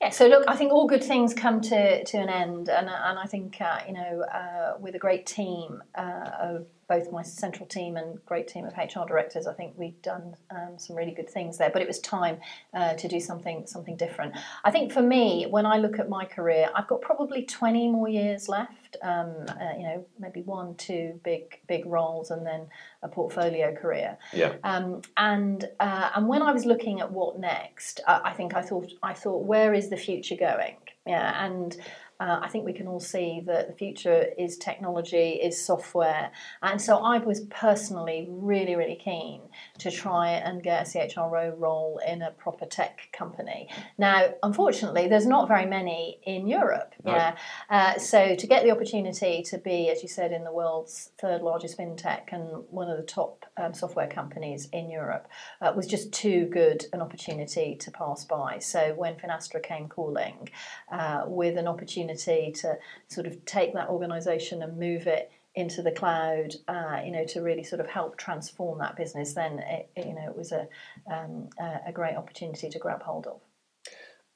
Yeah, 0.02 0.10
so 0.10 0.26
look, 0.26 0.44
I 0.48 0.56
think 0.56 0.74
all 0.74 0.88
good 0.88 1.04
things 1.04 1.36
come 1.36 1.62
to, 1.62 2.04
to 2.04 2.18
an 2.18 2.30
end, 2.30 2.68
and, 2.68 2.90
and 2.90 3.20
I 3.20 3.28
think 3.28 3.62
uh, 3.62 3.82
you 3.88 3.94
know 3.94 4.24
uh, 4.34 4.80
with 4.80 4.96
a 4.96 4.98
great 4.98 5.28
team 5.28 5.84
uh, 5.94 6.32
of 6.42 6.66
both 6.92 7.10
my 7.10 7.24
central 7.24 7.66
team 7.66 7.96
and 7.96 8.20
great 8.26 8.50
team 8.50 8.66
of 8.66 8.74
HR 8.74 9.08
directors, 9.08 9.48
I 9.48 9.54
think 9.54 9.76
we've 9.78 10.02
done 10.02 10.36
um, 10.50 10.78
some 10.78 10.98
really 10.98 11.14
good 11.14 11.30
things 11.30 11.58
there. 11.58 11.70
But 11.70 11.82
it 11.82 11.88
was 11.88 12.00
time 12.00 12.38
uh, 12.74 12.96
to 12.96 13.08
do 13.08 13.22
something 13.22 13.66
something 13.66 13.96
different. 13.96 14.36
I 14.66 14.72
think 14.72 14.92
for 14.92 15.02
me, 15.02 15.46
when 15.50 15.66
I 15.66 15.78
look 15.78 16.00
at 16.00 16.10
my 16.10 16.26
career, 16.26 16.70
I've 16.76 16.88
got 16.88 17.00
probably 17.02 17.44
20 17.44 17.88
more 17.88 18.10
years 18.10 18.50
left. 18.50 18.98
Um, 19.02 19.34
uh, 19.48 19.78
you 19.78 19.84
know, 19.84 20.06
maybe 20.20 20.42
one, 20.42 20.76
two 20.76 21.18
big 21.24 21.62
big 21.66 21.86
roles, 21.86 22.30
and 22.30 22.46
then 22.46 22.68
a 23.02 23.08
portfolio 23.08 23.74
career. 23.74 24.18
Yeah. 24.34 24.56
Um, 24.66 25.02
and 25.16 25.70
uh, 25.80 26.10
and 26.14 26.28
when 26.28 26.42
I 26.42 26.52
was 26.52 26.66
looking 26.66 27.00
at 27.00 27.10
what 27.10 27.40
next, 27.40 28.02
I 28.06 28.34
think 28.34 28.54
I 28.54 28.62
thought 28.62 28.92
I 29.02 29.14
thought 29.14 29.46
where 29.46 29.74
is 29.74 29.90
the 29.90 29.98
future 29.98 30.36
going? 30.36 30.76
Yeah, 31.08 31.46
and 31.46 31.76
uh, 32.22 32.40
I 32.44 32.50
think 32.50 32.66
we 32.66 32.74
can 32.74 32.88
all 32.88 33.00
see 33.00 33.42
that 33.48 33.68
the 33.68 33.74
future 33.74 34.28
is 34.38 34.56
technology, 34.56 35.40
is 35.42 35.60
software. 35.60 36.32
And 36.62 36.80
so 36.80 36.98
I 36.98 37.18
was 37.18 37.40
personally 37.50 38.28
really, 38.30 38.76
really 38.76 39.00
keen 39.04 39.42
to 39.80 39.90
try 39.90 40.34
and 40.34 40.62
get 40.62 40.88
a 40.88 41.00
CHRO 41.00 41.56
role 41.58 42.00
in 42.08 42.22
a 42.22 42.30
proper 42.30 42.68
tech 42.68 43.10
company. 43.12 43.70
Now, 43.98 44.36
unfortunately, 44.44 45.08
there's 45.08 45.26
not 45.26 45.48
very 45.48 45.66
many 45.66 46.20
in 46.22 46.46
Europe. 46.46 46.94
No. 47.04 47.14
Yeah. 47.14 47.38
Uh, 47.72 47.98
so 47.98 48.36
to 48.36 48.46
get 48.46 48.64
the 48.64 48.70
opportunity 48.70 49.42
to 49.42 49.58
be, 49.58 49.90
as 49.90 50.04
you 50.04 50.10
said, 50.10 50.32
in 50.32 50.44
the 50.44 50.54
world's 50.54 51.10
third 51.20 51.42
largest 51.42 51.76
fintech 51.76 52.32
and 52.32 52.66
one 52.70 52.88
of 52.88 52.98
the 52.98 53.04
top 53.04 53.48
um, 53.58 53.74
software 53.74 54.08
companies 54.08 54.70
in 54.72 54.92
Europe 54.92 55.28
uh, 55.60 55.74
was 55.76 55.88
just 55.88 56.12
too 56.12 56.46
good 56.46 56.86
an 56.94 57.02
opportunity 57.02 57.76
to 57.78 57.90
pass 57.90 58.26
by. 58.26 58.60
So 58.60 58.94
when 58.96 59.16
Finastra 59.16 59.64
came 59.64 59.88
calling 59.88 60.50
uh, 60.92 61.24
with 61.26 61.58
an 61.58 61.68
opportunity 61.68 62.11
opportunity 62.18 62.52
to 62.52 62.78
sort 63.08 63.28
of 63.28 63.44
take 63.46 63.74
that 63.74 63.90
organisation 63.90 64.62
and 64.62 64.78
move 64.78 65.08
it 65.08 65.32
into 65.56 65.82
the 65.82 65.92
cloud, 65.92 66.56
uh, 66.68 67.02
you 67.04 67.12
know, 67.12 67.26
to 67.26 67.42
really 67.42 67.64
sort 67.64 67.82
of 67.82 67.88
help 67.88 68.18
transform 68.18 68.80
that 68.80 68.96
business, 68.96 69.34
then 69.34 69.60
it, 69.60 69.90
you 69.98 70.14
know 70.14 70.26
it 70.26 70.36
was 70.36 70.52
a 70.52 70.68
um, 71.12 71.50
a 71.86 71.92
great 71.92 72.16
opportunity 72.16 72.70
to 72.70 72.80
grab 72.80 73.04
hold 73.04 73.28
of. 73.28 73.42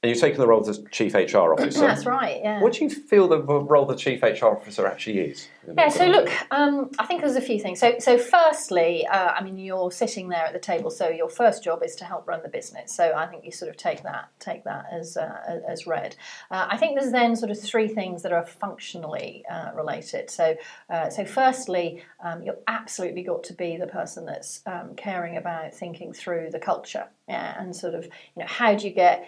And 0.06 0.12
you've 0.12 0.22
taken 0.22 0.40
the 0.40 0.46
role 0.46 0.70
as 0.70 0.80
chief 0.92 1.16
HR 1.16 1.38
officer. 1.54 1.80
That's 1.80 2.06
right. 2.06 2.40
Yeah. 2.44 2.62
What 2.62 2.74
do 2.74 2.84
you 2.84 2.92
feel 2.92 3.28
the 3.28 3.42
role 3.42 3.88
the 3.88 3.96
chief 3.96 4.22
HR 4.22 4.50
officer 4.50 4.86
actually 4.86 5.18
is? 5.18 5.48
Yeah. 5.76 5.90
So 5.90 6.06
look, 6.06 6.30
um, 6.52 6.92
I 7.00 7.08
think 7.08 7.22
there's 7.22 7.36
a 7.36 7.42
few 7.42 7.60
things. 7.60 7.80
So, 7.80 7.96
so 7.98 8.20
firstly, 8.20 9.08
uh, 9.08 9.32
I 9.32 9.44
mean, 9.44 9.58
you're 9.58 9.92
sitting 9.92 10.30
there 10.30 10.46
at 10.46 10.54
the 10.54 10.60
table, 10.60 10.92
so 10.92 11.10
your 11.10 11.28
first 11.28 11.64
job 11.64 11.82
is 11.84 11.96
to 11.96 12.06
help 12.06 12.28
run 12.28 12.44
the 12.44 12.50
business. 12.50 12.94
So 12.94 13.16
I 13.16 13.26
think 13.26 13.46
you 13.46 13.52
sort 13.52 13.70
of 13.70 13.78
take 13.78 14.04
that 14.04 14.30
take 14.40 14.64
that 14.66 14.86
as 14.92 15.18
uh, 15.18 15.62
as 15.68 15.88
read. 15.88 16.16
Uh, 16.52 16.68
I 16.70 16.78
think 16.78 17.00
there's 17.00 17.12
then 17.12 17.36
sort 17.36 17.50
of 17.50 17.60
three 17.60 17.88
things 17.88 18.22
that 18.22 18.32
are 18.32 18.46
functionally 18.46 19.44
uh, 19.50 19.72
related. 19.74 20.30
So, 20.30 20.56
uh, 20.88 21.10
so 21.10 21.26
firstly, 21.26 22.04
um, 22.24 22.44
you've 22.44 22.60
absolutely 22.68 23.24
got 23.24 23.44
to 23.46 23.54
be 23.54 23.76
the 23.78 23.88
person 23.88 24.28
that's 24.28 24.62
um, 24.68 24.94
caring 24.96 25.36
about 25.36 25.74
thinking 25.74 26.14
through 26.14 26.52
the 26.52 26.60
culture, 26.60 27.08
yeah, 27.28 27.60
and 27.60 27.76
sort 27.76 27.96
of 27.96 28.04
you 28.04 28.12
know 28.44 28.46
how 28.46 28.76
do 28.76 28.88
you 28.88 28.94
get 28.94 29.28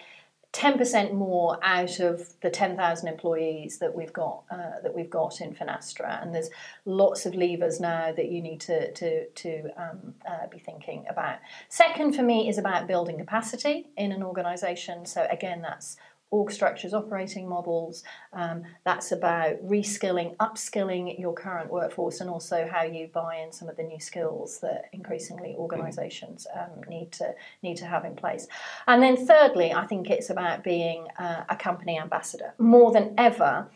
10% 0.54 1.12
more 1.12 1.58
out 1.62 2.00
of 2.00 2.40
the 2.40 2.48
10,000 2.48 3.06
employees 3.06 3.78
that 3.78 3.94
we've 3.94 4.12
got 4.12 4.44
uh, 4.50 4.80
that 4.82 4.94
we've 4.94 5.10
got 5.10 5.42
in 5.42 5.54
Finastra, 5.54 6.22
and 6.22 6.34
there's 6.34 6.48
lots 6.86 7.26
of 7.26 7.34
levers 7.34 7.80
now 7.80 8.12
that 8.12 8.30
you 8.30 8.40
need 8.40 8.60
to 8.60 8.90
to 8.92 9.28
to 9.28 9.68
um, 9.76 10.14
uh, 10.26 10.46
be 10.50 10.58
thinking 10.58 11.04
about. 11.08 11.38
Second, 11.68 12.14
for 12.14 12.22
me, 12.22 12.48
is 12.48 12.56
about 12.56 12.86
building 12.86 13.18
capacity 13.18 13.90
in 13.96 14.10
an 14.10 14.22
organisation. 14.22 15.04
So 15.04 15.26
again, 15.30 15.60
that's 15.60 15.98
org 16.30 16.50
structures, 16.50 16.92
operating 16.92 17.48
models. 17.48 18.04
Um, 18.32 18.64
that's 18.84 19.12
about 19.12 19.64
reskilling, 19.66 20.36
upskilling 20.36 21.18
your 21.18 21.32
current 21.32 21.70
workforce, 21.70 22.20
and 22.20 22.28
also 22.28 22.68
how 22.70 22.82
you 22.82 23.08
buy 23.08 23.36
in 23.36 23.52
some 23.52 23.68
of 23.68 23.76
the 23.76 23.82
new 23.82 24.00
skills 24.00 24.60
that 24.60 24.90
increasingly 24.92 25.54
organisations 25.56 26.46
um, 26.54 26.82
need 26.88 27.12
to 27.12 27.34
need 27.62 27.76
to 27.78 27.86
have 27.86 28.04
in 28.04 28.14
place. 28.14 28.46
And 28.86 29.02
then 29.02 29.16
thirdly, 29.26 29.72
I 29.72 29.86
think 29.86 30.10
it's 30.10 30.30
about 30.30 30.62
being 30.62 31.06
uh, 31.18 31.44
a 31.48 31.56
company 31.56 31.98
ambassador 31.98 32.54
more 32.58 32.92
than 32.92 33.14
ever 33.16 33.68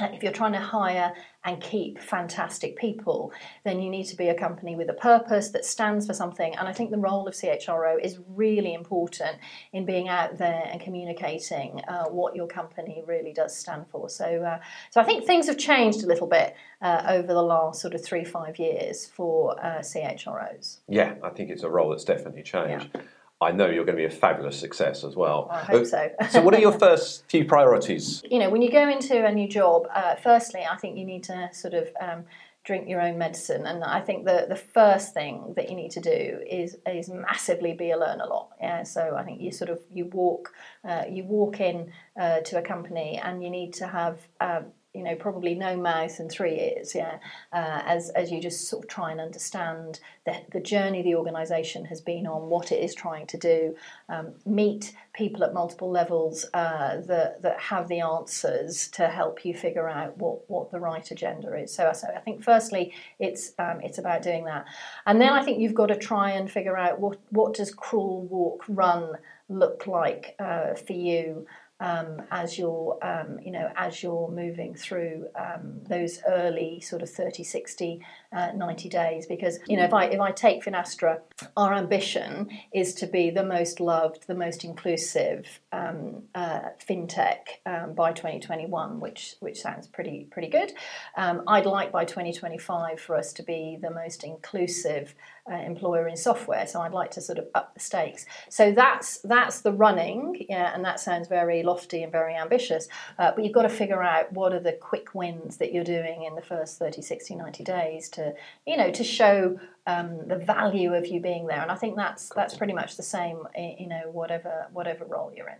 if 0.00 0.22
you're 0.22 0.32
trying 0.32 0.52
to 0.52 0.60
hire 0.60 1.14
and 1.44 1.60
keep 1.60 2.00
fantastic 2.00 2.76
people, 2.76 3.32
then 3.64 3.80
you 3.80 3.90
need 3.90 4.04
to 4.04 4.16
be 4.16 4.28
a 4.28 4.34
company 4.34 4.76
with 4.76 4.88
a 4.88 4.94
purpose 4.94 5.50
that 5.50 5.64
stands 5.64 6.06
for 6.06 6.14
something. 6.14 6.54
And 6.56 6.66
I 6.66 6.72
think 6.72 6.90
the 6.90 6.98
role 6.98 7.28
of 7.28 7.34
CHRO 7.34 8.02
is 8.02 8.18
really 8.28 8.72
important 8.72 9.38
in 9.72 9.84
being 9.84 10.08
out 10.08 10.38
there 10.38 10.68
and 10.70 10.80
communicating 10.80 11.80
uh, 11.86 12.04
what 12.04 12.34
your 12.34 12.46
company 12.46 13.02
really 13.06 13.32
does 13.32 13.54
stand 13.54 13.86
for. 13.90 14.08
So, 14.08 14.42
uh, 14.42 14.58
so 14.90 15.00
I 15.00 15.04
think 15.04 15.26
things 15.26 15.46
have 15.46 15.58
changed 15.58 16.02
a 16.02 16.06
little 16.06 16.26
bit 16.26 16.54
uh, 16.80 17.02
over 17.08 17.28
the 17.28 17.42
last 17.42 17.80
sort 17.80 17.94
of 17.94 18.02
three 18.02 18.24
five 18.24 18.58
years 18.58 19.06
for 19.06 19.62
uh, 19.62 19.80
CHROs. 19.80 20.78
Yeah, 20.88 21.14
I 21.22 21.30
think 21.30 21.50
it's 21.50 21.62
a 21.62 21.70
role 21.70 21.90
that's 21.90 22.04
definitely 22.04 22.42
changed. 22.42 22.88
Yeah. 22.94 23.02
I 23.40 23.52
know 23.52 23.66
you're 23.66 23.84
going 23.84 23.98
to 23.98 24.08
be 24.08 24.12
a 24.12 24.16
fabulous 24.16 24.58
success 24.58 25.04
as 25.04 25.16
well. 25.16 25.48
I 25.50 25.64
hope 25.64 25.86
so. 25.86 26.10
so, 26.30 26.40
what 26.42 26.54
are 26.54 26.60
your 26.60 26.72
first 26.72 27.24
few 27.28 27.44
priorities? 27.44 28.22
You 28.30 28.38
know, 28.38 28.50
when 28.50 28.62
you 28.62 28.70
go 28.70 28.88
into 28.88 29.24
a 29.24 29.32
new 29.32 29.48
job, 29.48 29.86
uh, 29.94 30.14
firstly, 30.16 30.62
I 30.68 30.76
think 30.76 30.96
you 30.96 31.04
need 31.04 31.24
to 31.24 31.50
sort 31.52 31.74
of 31.74 31.88
um, 32.00 32.24
drink 32.64 32.88
your 32.88 33.00
own 33.00 33.18
medicine, 33.18 33.66
and 33.66 33.84
I 33.84 34.00
think 34.00 34.24
the 34.24 34.46
the 34.48 34.56
first 34.56 35.14
thing 35.14 35.52
that 35.56 35.68
you 35.68 35.76
need 35.76 35.90
to 35.92 36.00
do 36.00 36.40
is 36.48 36.78
is 36.86 37.10
massively 37.10 37.74
be 37.74 37.90
a 37.90 37.98
learn 37.98 38.20
a 38.20 38.26
lot. 38.26 38.50
Yeah, 38.60 38.82
so 38.84 39.14
I 39.16 39.22
think 39.24 39.40
you 39.40 39.52
sort 39.52 39.70
of 39.70 39.80
you 39.92 40.06
walk 40.06 40.52
uh, 40.88 41.04
you 41.10 41.24
walk 41.24 41.60
in 41.60 41.92
uh, 42.18 42.40
to 42.40 42.58
a 42.58 42.62
company, 42.62 43.20
and 43.22 43.42
you 43.42 43.50
need 43.50 43.74
to 43.74 43.86
have 43.86 44.26
um, 44.40 44.66
you 44.94 45.02
know, 45.02 45.16
probably 45.16 45.54
no 45.56 45.76
mouth 45.76 46.20
and 46.20 46.30
three 46.30 46.60
ears, 46.60 46.94
yeah, 46.94 47.18
uh, 47.52 47.82
as, 47.84 48.10
as 48.10 48.30
you 48.30 48.40
just 48.40 48.68
sort 48.68 48.84
of 48.84 48.88
try 48.88 49.10
and 49.10 49.20
understand 49.20 49.98
the, 50.24 50.40
the 50.52 50.60
journey 50.60 51.02
the 51.02 51.16
organisation 51.16 51.84
has 51.84 52.00
been 52.00 52.26
on, 52.28 52.48
what 52.48 52.70
it 52.70 52.82
is 52.82 52.94
trying 52.94 53.26
to 53.26 53.36
do, 53.36 53.74
um, 54.08 54.32
meet 54.46 54.94
people 55.12 55.42
at 55.42 55.52
multiple 55.52 55.90
levels 55.90 56.46
uh, 56.54 57.00
that, 57.02 57.42
that 57.42 57.58
have 57.58 57.88
the 57.88 58.00
answers 58.00 58.88
to 58.88 59.08
help 59.08 59.44
you 59.44 59.52
figure 59.52 59.88
out 59.88 60.16
what, 60.18 60.48
what 60.48 60.70
the 60.70 60.78
right 60.78 61.10
agenda 61.10 61.52
is. 61.56 61.74
So, 61.74 61.90
so 61.92 62.06
I 62.14 62.20
think 62.20 62.44
firstly, 62.44 62.94
it's, 63.18 63.52
um, 63.58 63.80
it's 63.82 63.98
about 63.98 64.22
doing 64.22 64.44
that. 64.44 64.64
And 65.06 65.20
then 65.20 65.32
I 65.32 65.42
think 65.42 65.58
you've 65.58 65.74
got 65.74 65.86
to 65.86 65.96
try 65.96 66.30
and 66.30 66.48
figure 66.48 66.76
out 66.76 67.00
what, 67.00 67.18
what 67.30 67.54
does 67.54 67.74
crawl, 67.74 68.22
walk, 68.30 68.64
run 68.68 69.16
look 69.48 69.86
like 69.86 70.34
uh, 70.38 70.74
for 70.74 70.94
you 70.94 71.46
um, 71.80 72.22
as 72.30 72.58
you're 72.58 72.98
um, 73.02 73.38
you 73.40 73.50
know 73.50 73.70
as 73.76 74.02
you're 74.02 74.30
moving 74.30 74.74
through 74.74 75.26
um, 75.36 75.80
those 75.88 76.20
early 76.26 76.80
sort 76.80 77.02
of 77.02 77.10
30 77.10 77.42
60 77.44 78.00
uh, 78.34 78.52
90 78.52 78.88
days 78.88 79.26
because 79.26 79.58
you 79.68 79.76
know 79.76 79.84
if 79.84 79.94
I 79.94 80.06
if 80.06 80.20
I 80.20 80.32
take 80.32 80.64
Finastra 80.64 81.20
our 81.56 81.72
ambition 81.72 82.48
is 82.72 82.94
to 82.94 83.06
be 83.06 83.30
the 83.30 83.44
most 83.44 83.80
loved 83.80 84.26
the 84.26 84.34
most 84.34 84.64
inclusive 84.64 85.60
um, 85.72 86.22
uh, 86.34 86.70
fintech 86.86 87.60
um, 87.64 87.94
by 87.94 88.12
2021 88.12 89.00
which 89.00 89.36
which 89.40 89.60
sounds 89.60 89.86
pretty 89.86 90.26
pretty 90.30 90.48
good 90.48 90.72
um, 91.16 91.42
I'd 91.46 91.66
like 91.66 91.92
by 91.92 92.04
2025 92.04 93.00
for 93.00 93.16
us 93.16 93.32
to 93.34 93.42
be 93.42 93.78
the 93.80 93.90
most 93.90 94.24
inclusive 94.24 95.14
uh, 95.50 95.56
employer 95.56 96.08
in 96.08 96.16
software. 96.16 96.66
So 96.66 96.80
I'd 96.80 96.92
like 96.92 97.10
to 97.12 97.20
sort 97.20 97.38
of 97.38 97.48
up 97.54 97.74
the 97.74 97.80
stakes. 97.80 98.24
So 98.48 98.72
that's 98.72 99.18
that's 99.18 99.60
the 99.60 99.72
running, 99.72 100.46
yeah, 100.48 100.74
and 100.74 100.84
that 100.84 101.00
sounds 101.00 101.28
very 101.28 101.62
lofty 101.62 102.02
and 102.02 102.10
very 102.10 102.34
ambitious. 102.34 102.88
Uh, 103.18 103.32
but 103.34 103.44
you've 103.44 103.52
got 103.52 103.62
to 103.62 103.68
figure 103.68 104.02
out 104.02 104.32
what 104.32 104.54
are 104.54 104.60
the 104.60 104.72
quick 104.72 105.14
wins 105.14 105.58
that 105.58 105.72
you're 105.72 105.84
doing 105.84 106.24
in 106.24 106.34
the 106.34 106.42
first 106.42 106.78
30, 106.78 107.02
60, 107.02 107.34
90 107.34 107.64
days 107.64 108.08
to 108.10 108.23
you 108.66 108.76
know 108.76 108.90
to 108.90 109.04
show 109.04 109.58
um, 109.86 110.26
the 110.26 110.36
value 110.36 110.94
of 110.94 111.06
you 111.06 111.20
being 111.20 111.46
there. 111.46 111.60
And 111.60 111.70
I 111.70 111.74
think 111.74 111.96
that's 111.96 112.30
that's 112.30 112.56
pretty 112.56 112.72
much 112.72 112.96
the 112.96 113.02
same, 113.02 113.42
you 113.56 113.88
know, 113.88 114.10
whatever 114.12 114.66
whatever 114.72 115.04
role 115.04 115.32
you're 115.34 115.48
in. 115.48 115.58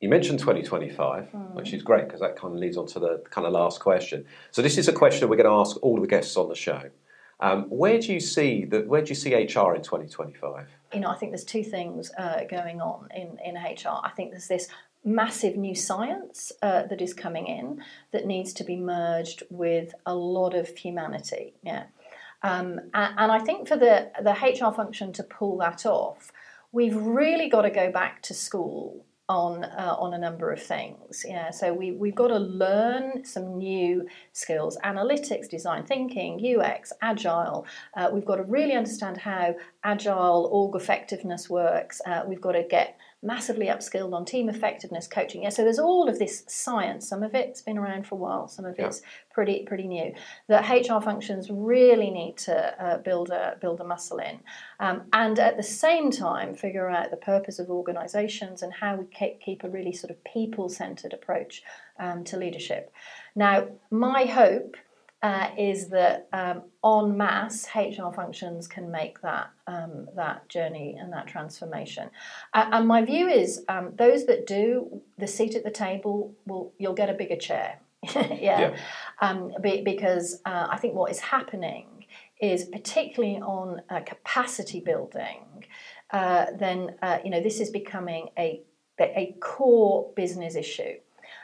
You 0.00 0.10
mentioned 0.10 0.38
2025, 0.40 1.30
mm. 1.32 1.54
which 1.54 1.72
is 1.72 1.82
great 1.82 2.04
because 2.04 2.20
that 2.20 2.36
kind 2.36 2.54
of 2.54 2.60
leads 2.60 2.76
on 2.76 2.86
to 2.88 3.00
the 3.00 3.22
kind 3.30 3.46
of 3.46 3.52
last 3.52 3.80
question. 3.80 4.26
So 4.50 4.60
this 4.60 4.76
is 4.76 4.88
a 4.88 4.92
question 4.92 5.20
that 5.20 5.28
we're 5.28 5.36
going 5.36 5.48
to 5.48 5.58
ask 5.58 5.82
all 5.82 5.98
the 5.98 6.06
guests 6.06 6.36
on 6.36 6.48
the 6.50 6.54
show. 6.54 6.90
Um, 7.40 7.64
where 7.64 7.98
do 7.98 8.12
you 8.12 8.20
see 8.20 8.64
that? 8.66 8.86
Where 8.86 9.02
do 9.02 9.08
you 9.08 9.14
see 9.14 9.34
HR 9.34 9.74
in 9.74 9.82
2025? 9.82 10.68
You 10.94 11.00
know, 11.00 11.08
I 11.08 11.16
think 11.16 11.32
there's 11.32 11.44
two 11.44 11.64
things 11.64 12.10
uh, 12.16 12.44
going 12.48 12.80
on 12.80 13.08
in 13.14 13.38
in 13.44 13.56
HR. 13.56 14.00
I 14.02 14.10
think 14.16 14.30
there's 14.30 14.48
this 14.48 14.68
massive 15.06 15.56
new 15.56 15.74
science 15.74 16.52
uh, 16.62 16.82
that 16.82 17.00
is 17.00 17.14
coming 17.14 17.46
in 17.46 17.82
that 18.10 18.26
needs 18.26 18.52
to 18.54 18.64
be 18.64 18.76
merged 18.76 19.42
with 19.48 19.94
a 20.04 20.14
lot 20.14 20.54
of 20.54 20.68
humanity. 20.68 21.54
Yeah, 21.62 21.84
um, 22.42 22.80
and, 22.92 23.14
and 23.18 23.32
I 23.32 23.38
think 23.38 23.68
for 23.68 23.76
the 23.76 24.10
the 24.22 24.32
HR 24.32 24.72
function 24.72 25.12
to 25.14 25.22
pull 25.22 25.56
that 25.58 25.86
off, 25.86 26.32
we've 26.72 26.96
really 26.96 27.48
got 27.48 27.62
to 27.62 27.70
go 27.70 27.90
back 27.90 28.22
to 28.22 28.34
school 28.34 29.06
on 29.28 29.64
uh, 29.64 29.96
on 29.98 30.14
a 30.14 30.18
number 30.18 30.52
of 30.52 30.62
things. 30.62 31.24
Yeah, 31.26 31.50
so 31.50 31.72
we 31.72 31.92
we've 31.92 32.14
got 32.14 32.28
to 32.28 32.38
learn 32.38 33.24
some 33.24 33.58
new 33.58 34.06
skills: 34.32 34.78
analytics, 34.84 35.48
design 35.48 35.84
thinking, 35.84 36.40
UX, 36.60 36.92
agile. 37.02 37.66
Uh, 37.96 38.10
we've 38.12 38.24
got 38.24 38.36
to 38.36 38.44
really 38.44 38.74
understand 38.74 39.16
how 39.16 39.54
agile 39.82 40.48
org 40.52 40.80
effectiveness 40.80 41.50
works. 41.50 42.00
Uh, 42.06 42.22
we've 42.26 42.40
got 42.40 42.52
to 42.52 42.62
get 42.62 42.98
massively 43.22 43.66
upskilled 43.66 44.12
on 44.12 44.24
team 44.24 44.48
effectiveness 44.48 45.08
coaching. 45.08 45.42
Yeah, 45.42 45.48
so 45.48 45.62
there's 45.62 45.80
all 45.80 46.08
of 46.08 46.18
this 46.18 46.44
science. 46.46 47.08
Some 47.08 47.24
of 47.24 47.34
it's 47.34 47.62
been 47.62 47.78
around 47.78 48.06
for 48.06 48.14
a 48.14 48.18
while. 48.18 48.46
Some 48.46 48.64
of 48.64 48.76
yeah. 48.78 48.86
it's 48.86 49.02
pretty 49.36 49.64
pretty 49.66 49.86
new. 49.86 50.14
That 50.48 50.62
HR 50.66 50.98
functions 50.98 51.50
really 51.50 52.10
need 52.10 52.38
to 52.48 52.56
uh, 52.82 52.98
build 52.98 53.28
a 53.28 53.58
build 53.60 53.80
a 53.82 53.84
muscle 53.84 54.16
in, 54.16 54.40
um, 54.80 55.02
and 55.12 55.38
at 55.38 55.58
the 55.58 55.62
same 55.62 56.10
time 56.10 56.54
figure 56.54 56.88
out 56.88 57.10
the 57.10 57.18
purpose 57.18 57.58
of 57.58 57.68
organisations 57.68 58.62
and 58.62 58.72
how 58.72 58.96
we 58.96 59.04
keep 59.44 59.62
a 59.62 59.68
really 59.68 59.92
sort 59.92 60.10
of 60.10 60.16
people 60.24 60.70
centred 60.70 61.12
approach 61.12 61.62
um, 61.98 62.24
to 62.24 62.38
leadership. 62.38 62.90
Now, 63.34 63.68
my 63.90 64.24
hope 64.24 64.78
uh, 65.22 65.50
is 65.58 65.88
that 65.88 66.28
um, 66.32 66.62
en 66.82 67.14
masse 67.14 67.66
HR 67.74 68.10
functions 68.14 68.66
can 68.66 68.90
make 68.90 69.20
that 69.20 69.50
um, 69.66 70.08
that 70.16 70.48
journey 70.48 70.96
and 70.98 71.12
that 71.12 71.26
transformation. 71.26 72.08
Uh, 72.54 72.70
and 72.72 72.88
my 72.88 73.04
view 73.04 73.28
is 73.28 73.64
um, 73.68 73.92
those 73.96 74.24
that 74.26 74.46
do 74.46 75.02
the 75.18 75.26
seat 75.26 75.54
at 75.54 75.62
the 75.62 75.70
table 75.70 76.34
will 76.46 76.72
you'll 76.78 76.94
get 76.94 77.10
a 77.10 77.14
bigger 77.14 77.36
chair. 77.36 77.80
yeah, 78.14 78.34
yeah. 78.40 78.76
Um, 79.20 79.52
be, 79.60 79.82
because 79.82 80.40
uh, 80.44 80.68
I 80.70 80.76
think 80.76 80.94
what 80.94 81.10
is 81.10 81.20
happening 81.20 82.06
is 82.40 82.64
particularly 82.66 83.36
on 83.36 83.82
uh, 83.88 84.00
capacity 84.00 84.80
building. 84.80 85.64
Uh, 86.10 86.46
then 86.58 86.94
uh, 87.02 87.18
you 87.24 87.30
know 87.30 87.42
this 87.42 87.60
is 87.60 87.70
becoming 87.70 88.28
a 88.38 88.62
a 89.00 89.36
core 89.40 90.10
business 90.14 90.54
issue. 90.54 90.94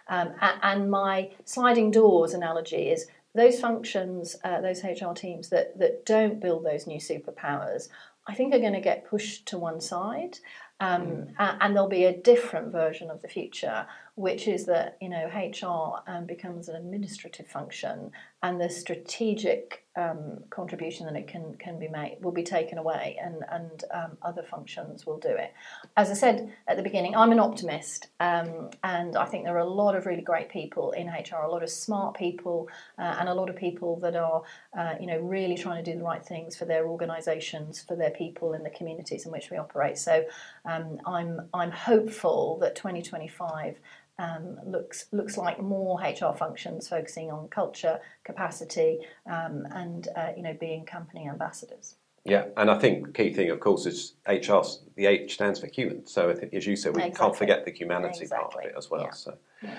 Um, 0.08 0.34
and 0.40 0.90
my 0.90 1.30
sliding 1.44 1.90
doors 1.90 2.34
analogy 2.34 2.90
is 2.90 3.06
those 3.34 3.60
functions, 3.60 4.36
uh, 4.44 4.60
those 4.60 4.82
HR 4.84 5.12
teams 5.14 5.48
that, 5.50 5.78
that 5.78 6.04
don't 6.04 6.40
build 6.40 6.64
those 6.64 6.86
new 6.86 6.98
superpowers, 6.98 7.88
I 8.26 8.34
think 8.34 8.54
are 8.54 8.58
going 8.58 8.72
to 8.74 8.80
get 8.80 9.06
pushed 9.06 9.46
to 9.46 9.58
one 9.58 9.80
side. 9.80 10.38
Um, 10.80 11.02
mm. 11.02 11.34
and 11.38 11.76
there'll 11.76 11.88
be 11.88 12.04
a 12.04 12.16
different 12.16 12.72
version 12.72 13.10
of 13.10 13.22
the 13.22 13.28
future, 13.28 13.86
which 14.14 14.46
is 14.46 14.66
that 14.66 14.98
you 15.00 15.08
know 15.08 15.26
HR 15.26 16.02
um, 16.10 16.26
becomes 16.26 16.68
an 16.68 16.76
administrative 16.76 17.46
function, 17.46 18.10
and 18.42 18.60
the 18.60 18.68
strategic 18.68 19.86
um, 19.96 20.44
contribution 20.50 21.06
that 21.06 21.16
it 21.16 21.28
can 21.28 21.54
can 21.56 21.78
be 21.78 21.88
made 21.88 22.18
will 22.20 22.32
be 22.32 22.42
taken 22.42 22.76
away, 22.76 23.18
and 23.22 23.42
and 23.50 23.84
um, 23.90 24.18
other 24.20 24.42
functions 24.42 25.06
will 25.06 25.18
do 25.18 25.30
it. 25.30 25.54
As 25.96 26.10
I 26.10 26.14
said 26.14 26.52
at 26.68 26.76
the 26.76 26.82
beginning, 26.82 27.16
I'm 27.16 27.32
an 27.32 27.38
optimist, 27.38 28.08
um, 28.20 28.68
and 28.84 29.16
I 29.16 29.24
think 29.24 29.44
there 29.44 29.56
are 29.56 29.60
a 29.60 29.68
lot 29.68 29.94
of 29.94 30.04
really 30.04 30.22
great 30.22 30.50
people 30.50 30.92
in 30.92 31.06
HR, 31.08 31.44
a 31.44 31.50
lot 31.50 31.62
of 31.62 31.70
smart 31.70 32.14
people, 32.14 32.68
uh, 32.98 33.16
and 33.18 33.30
a 33.30 33.34
lot 33.34 33.48
of 33.48 33.56
people 33.56 33.96
that 34.00 34.14
are 34.14 34.42
uh, 34.76 34.94
you 35.00 35.06
know 35.06 35.20
really 35.20 35.56
trying 35.56 35.82
to 35.82 35.90
do 35.90 35.96
the 35.96 36.04
right 36.04 36.24
things 36.24 36.54
for 36.54 36.66
their 36.66 36.86
organisations, 36.86 37.80
for 37.80 37.96
their 37.96 38.10
people, 38.10 38.52
in 38.52 38.62
the 38.62 38.70
communities 38.70 39.24
in 39.24 39.32
which 39.32 39.50
we 39.50 39.56
operate. 39.56 39.96
So 39.96 40.26
um, 40.66 41.00
I'm 41.06 41.48
I'm 41.54 41.70
hopeful 41.70 42.58
that 42.60 42.76
2025 42.76 43.78
um, 44.22 44.58
looks 44.64 45.06
looks 45.12 45.36
like 45.36 45.60
more 45.60 46.00
HR 46.00 46.34
functions 46.36 46.88
focusing 46.88 47.30
on 47.30 47.48
culture, 47.48 48.00
capacity, 48.24 49.00
um, 49.26 49.66
and 49.72 50.08
uh, 50.16 50.28
you 50.36 50.42
know 50.42 50.56
being 50.58 50.84
company 50.84 51.28
ambassadors. 51.28 51.96
Yeah, 52.24 52.44
and 52.56 52.70
I 52.70 52.78
think 52.78 53.14
key 53.14 53.32
thing, 53.32 53.50
of 53.50 53.58
course, 53.58 53.84
is 53.84 54.14
HR. 54.28 54.62
The 54.94 55.06
H 55.06 55.34
stands 55.34 55.58
for 55.58 55.66
human. 55.66 56.06
So 56.06 56.30
as 56.52 56.66
you 56.66 56.76
said, 56.76 56.94
we 56.94 57.02
exactly. 57.02 57.18
can't 57.18 57.36
forget 57.36 57.64
the 57.64 57.72
humanity 57.72 58.22
exactly. 58.22 58.52
part 58.52 58.64
of 58.64 58.70
it 58.70 58.74
as 58.76 58.90
well. 58.90 59.02
Yeah. 59.02 59.10
So. 59.10 59.38
Yeah. 59.62 59.74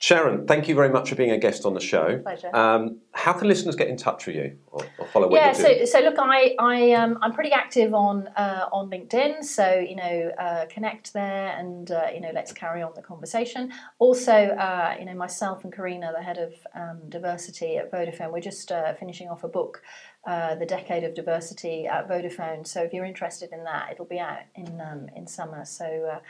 Sharon, 0.00 0.46
thank 0.46 0.68
you 0.68 0.76
very 0.76 0.90
much 0.90 1.08
for 1.08 1.16
being 1.16 1.32
a 1.32 1.38
guest 1.38 1.66
on 1.66 1.74
the 1.74 1.80
show. 1.80 2.18
Pleasure. 2.18 2.54
Um, 2.54 2.98
how 3.10 3.32
can 3.32 3.48
listeners 3.48 3.74
get 3.74 3.88
in 3.88 3.96
touch 3.96 4.26
with 4.26 4.36
you 4.36 4.56
or, 4.68 4.84
or 4.96 5.06
follow 5.08 5.26
what 5.26 5.34
yeah, 5.34 5.46
you're 5.46 5.54
doing? 5.54 5.78
Yeah, 5.80 5.84
so, 5.86 5.98
so 5.98 6.04
look, 6.04 6.14
I, 6.20 6.54
I, 6.60 6.92
um, 6.92 7.18
I'm 7.20 7.32
pretty 7.32 7.50
active 7.50 7.92
on 7.92 8.28
uh, 8.36 8.68
on 8.70 8.90
LinkedIn, 8.90 9.42
so 9.42 9.74
you 9.74 9.96
know, 9.96 10.30
uh, 10.38 10.66
connect 10.66 11.12
there, 11.14 11.48
and 11.58 11.90
uh, 11.90 12.06
you 12.14 12.20
know, 12.20 12.30
let's 12.32 12.52
carry 12.52 12.80
on 12.80 12.92
the 12.94 13.02
conversation. 13.02 13.72
Also, 13.98 14.32
uh, 14.32 14.94
you 15.00 15.04
know, 15.04 15.14
myself 15.14 15.64
and 15.64 15.72
Karina, 15.72 16.12
the 16.16 16.22
head 16.22 16.38
of 16.38 16.54
um, 16.76 17.00
diversity 17.08 17.76
at 17.76 17.90
Vodafone, 17.90 18.32
we're 18.32 18.40
just 18.40 18.70
uh, 18.70 18.94
finishing 18.94 19.28
off 19.28 19.42
a 19.42 19.48
book, 19.48 19.82
uh, 20.28 20.54
the 20.54 20.66
Decade 20.66 21.02
of 21.02 21.14
Diversity 21.14 21.88
at 21.88 22.08
Vodafone. 22.08 22.64
So 22.64 22.84
if 22.84 22.92
you're 22.92 23.04
interested 23.04 23.50
in 23.52 23.64
that, 23.64 23.90
it'll 23.90 24.04
be 24.04 24.20
out 24.20 24.38
in 24.54 24.80
um, 24.80 25.08
in 25.16 25.26
summer. 25.26 25.64
So 25.64 26.20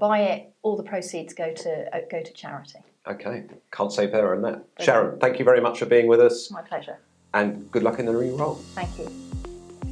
buy 0.00 0.18
it. 0.18 0.52
All 0.62 0.76
the 0.76 0.82
proceeds 0.82 1.32
go 1.32 1.54
to 1.54 2.04
go 2.10 2.20
to 2.20 2.32
charity. 2.32 2.80
Okay, 3.06 3.44
can't 3.70 3.92
say 3.92 4.06
better 4.06 4.30
than 4.34 4.42
that. 4.42 4.54
Okay. 4.54 4.84
Sharon, 4.84 5.18
thank 5.20 5.38
you 5.38 5.44
very 5.44 5.60
much 5.60 5.78
for 5.78 5.86
being 5.86 6.06
with 6.06 6.20
us. 6.20 6.50
My 6.50 6.62
pleasure. 6.62 6.98
And 7.34 7.70
good 7.70 7.82
luck 7.82 7.98
in 7.98 8.06
the 8.06 8.12
new 8.12 8.36
role. 8.36 8.54
Thank 8.74 8.98
you. 8.98 9.10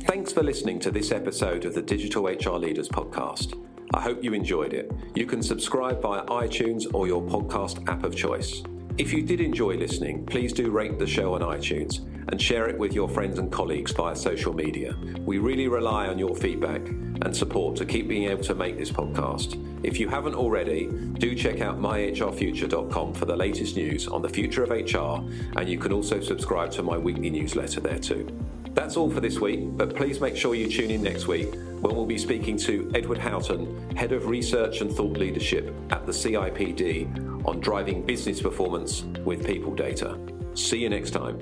Thanks 0.05 0.33
for 0.33 0.43
listening 0.43 0.79
to 0.81 0.91
this 0.91 1.13
episode 1.13 1.65
of 1.65 1.75
the 1.75 1.83
Digital 1.83 2.25
HR 2.25 2.59
Leaders 2.59 2.89
podcast. 2.89 3.59
I 3.95 4.01
hope 4.01 4.25
you 4.25 4.33
enjoyed 4.33 4.73
it. 4.73 4.91
You 5.15 5.27
can 5.27 5.43
subscribe 5.43 6.01
via 6.01 6.25
iTunes 6.25 6.87
or 6.95 7.07
your 7.07 7.23
podcast 7.23 7.87
app 7.89 8.05
of 8.05 8.17
choice. 8.17 8.63
If 8.99 9.11
you 9.11 9.23
did 9.23 9.41
enjoy 9.41 9.77
listening, 9.77 10.27
please 10.27 10.53
do 10.53 10.71
rate 10.71 10.99
the 10.99 11.07
show 11.07 11.35
on 11.35 11.41
iTunes 11.41 12.07
and 12.29 12.41
share 12.41 12.69
it 12.69 12.79
with 12.79 12.93
your 12.93 13.09
friends 13.09 13.39
and 13.39 13.51
colleagues 13.51 13.91
via 13.93 14.15
social 14.15 14.53
media. 14.53 14.95
We 15.21 15.39
really 15.39 15.67
rely 15.67 16.09
on 16.09 16.19
your 16.19 16.37
feedback 16.37 16.87
and 16.87 17.35
support 17.35 17.75
to 17.77 17.87
keep 17.87 18.07
being 18.07 18.29
able 18.29 18.45
to 18.45 18.55
make 18.55 18.77
this 18.77 18.91
podcast. 18.91 19.59
If 19.83 19.99
you 19.99 20.09
haven't 20.09 20.35
already, 20.35 20.89
do 20.89 21.35
check 21.35 21.63
out 21.63 21.81
myhrfuture.com 21.81 23.15
for 23.15 23.25
the 23.25 23.35
latest 23.35 23.77
news 23.77 24.09
on 24.09 24.21
the 24.21 24.29
future 24.29 24.63
of 24.63 24.71
HR, 24.71 25.27
and 25.59 25.69
you 25.69 25.79
can 25.79 25.93
also 25.93 26.21
subscribe 26.21 26.71
to 26.73 26.83
my 26.83 26.99
weekly 26.99 27.31
newsletter 27.31 27.81
there 27.81 27.99
too. 27.99 28.29
That's 28.75 28.97
all 28.97 29.11
for 29.11 29.21
this 29.21 29.39
week, 29.39 29.61
but 29.77 29.95
please 29.95 30.21
make 30.21 30.37
sure 30.37 30.55
you 30.55 30.71
tune 30.71 30.91
in 30.91 31.03
next 31.03 31.27
week 31.27 31.55
when 31.55 31.95
we'll 31.95 32.07
be 32.07 32.19
speaking 32.19 32.57
to 32.59 32.91
Edward 32.95 33.19
Houghton, 33.19 33.97
Head 33.97 34.13
of 34.13 34.27
Research 34.27 34.81
and 34.81 34.91
Thought 34.91 35.19
Leadership 35.19 35.75
at 35.91 36.07
the 36.07 36.13
CIPD, 36.13 37.47
on 37.47 37.61
driving 37.61 38.05
business 38.07 38.41
performance 38.41 39.03
with 39.25 39.45
people 39.45 39.75
data. 39.75 40.19
See 40.55 40.79
you 40.79 40.89
next 40.89 41.11
time. 41.11 41.41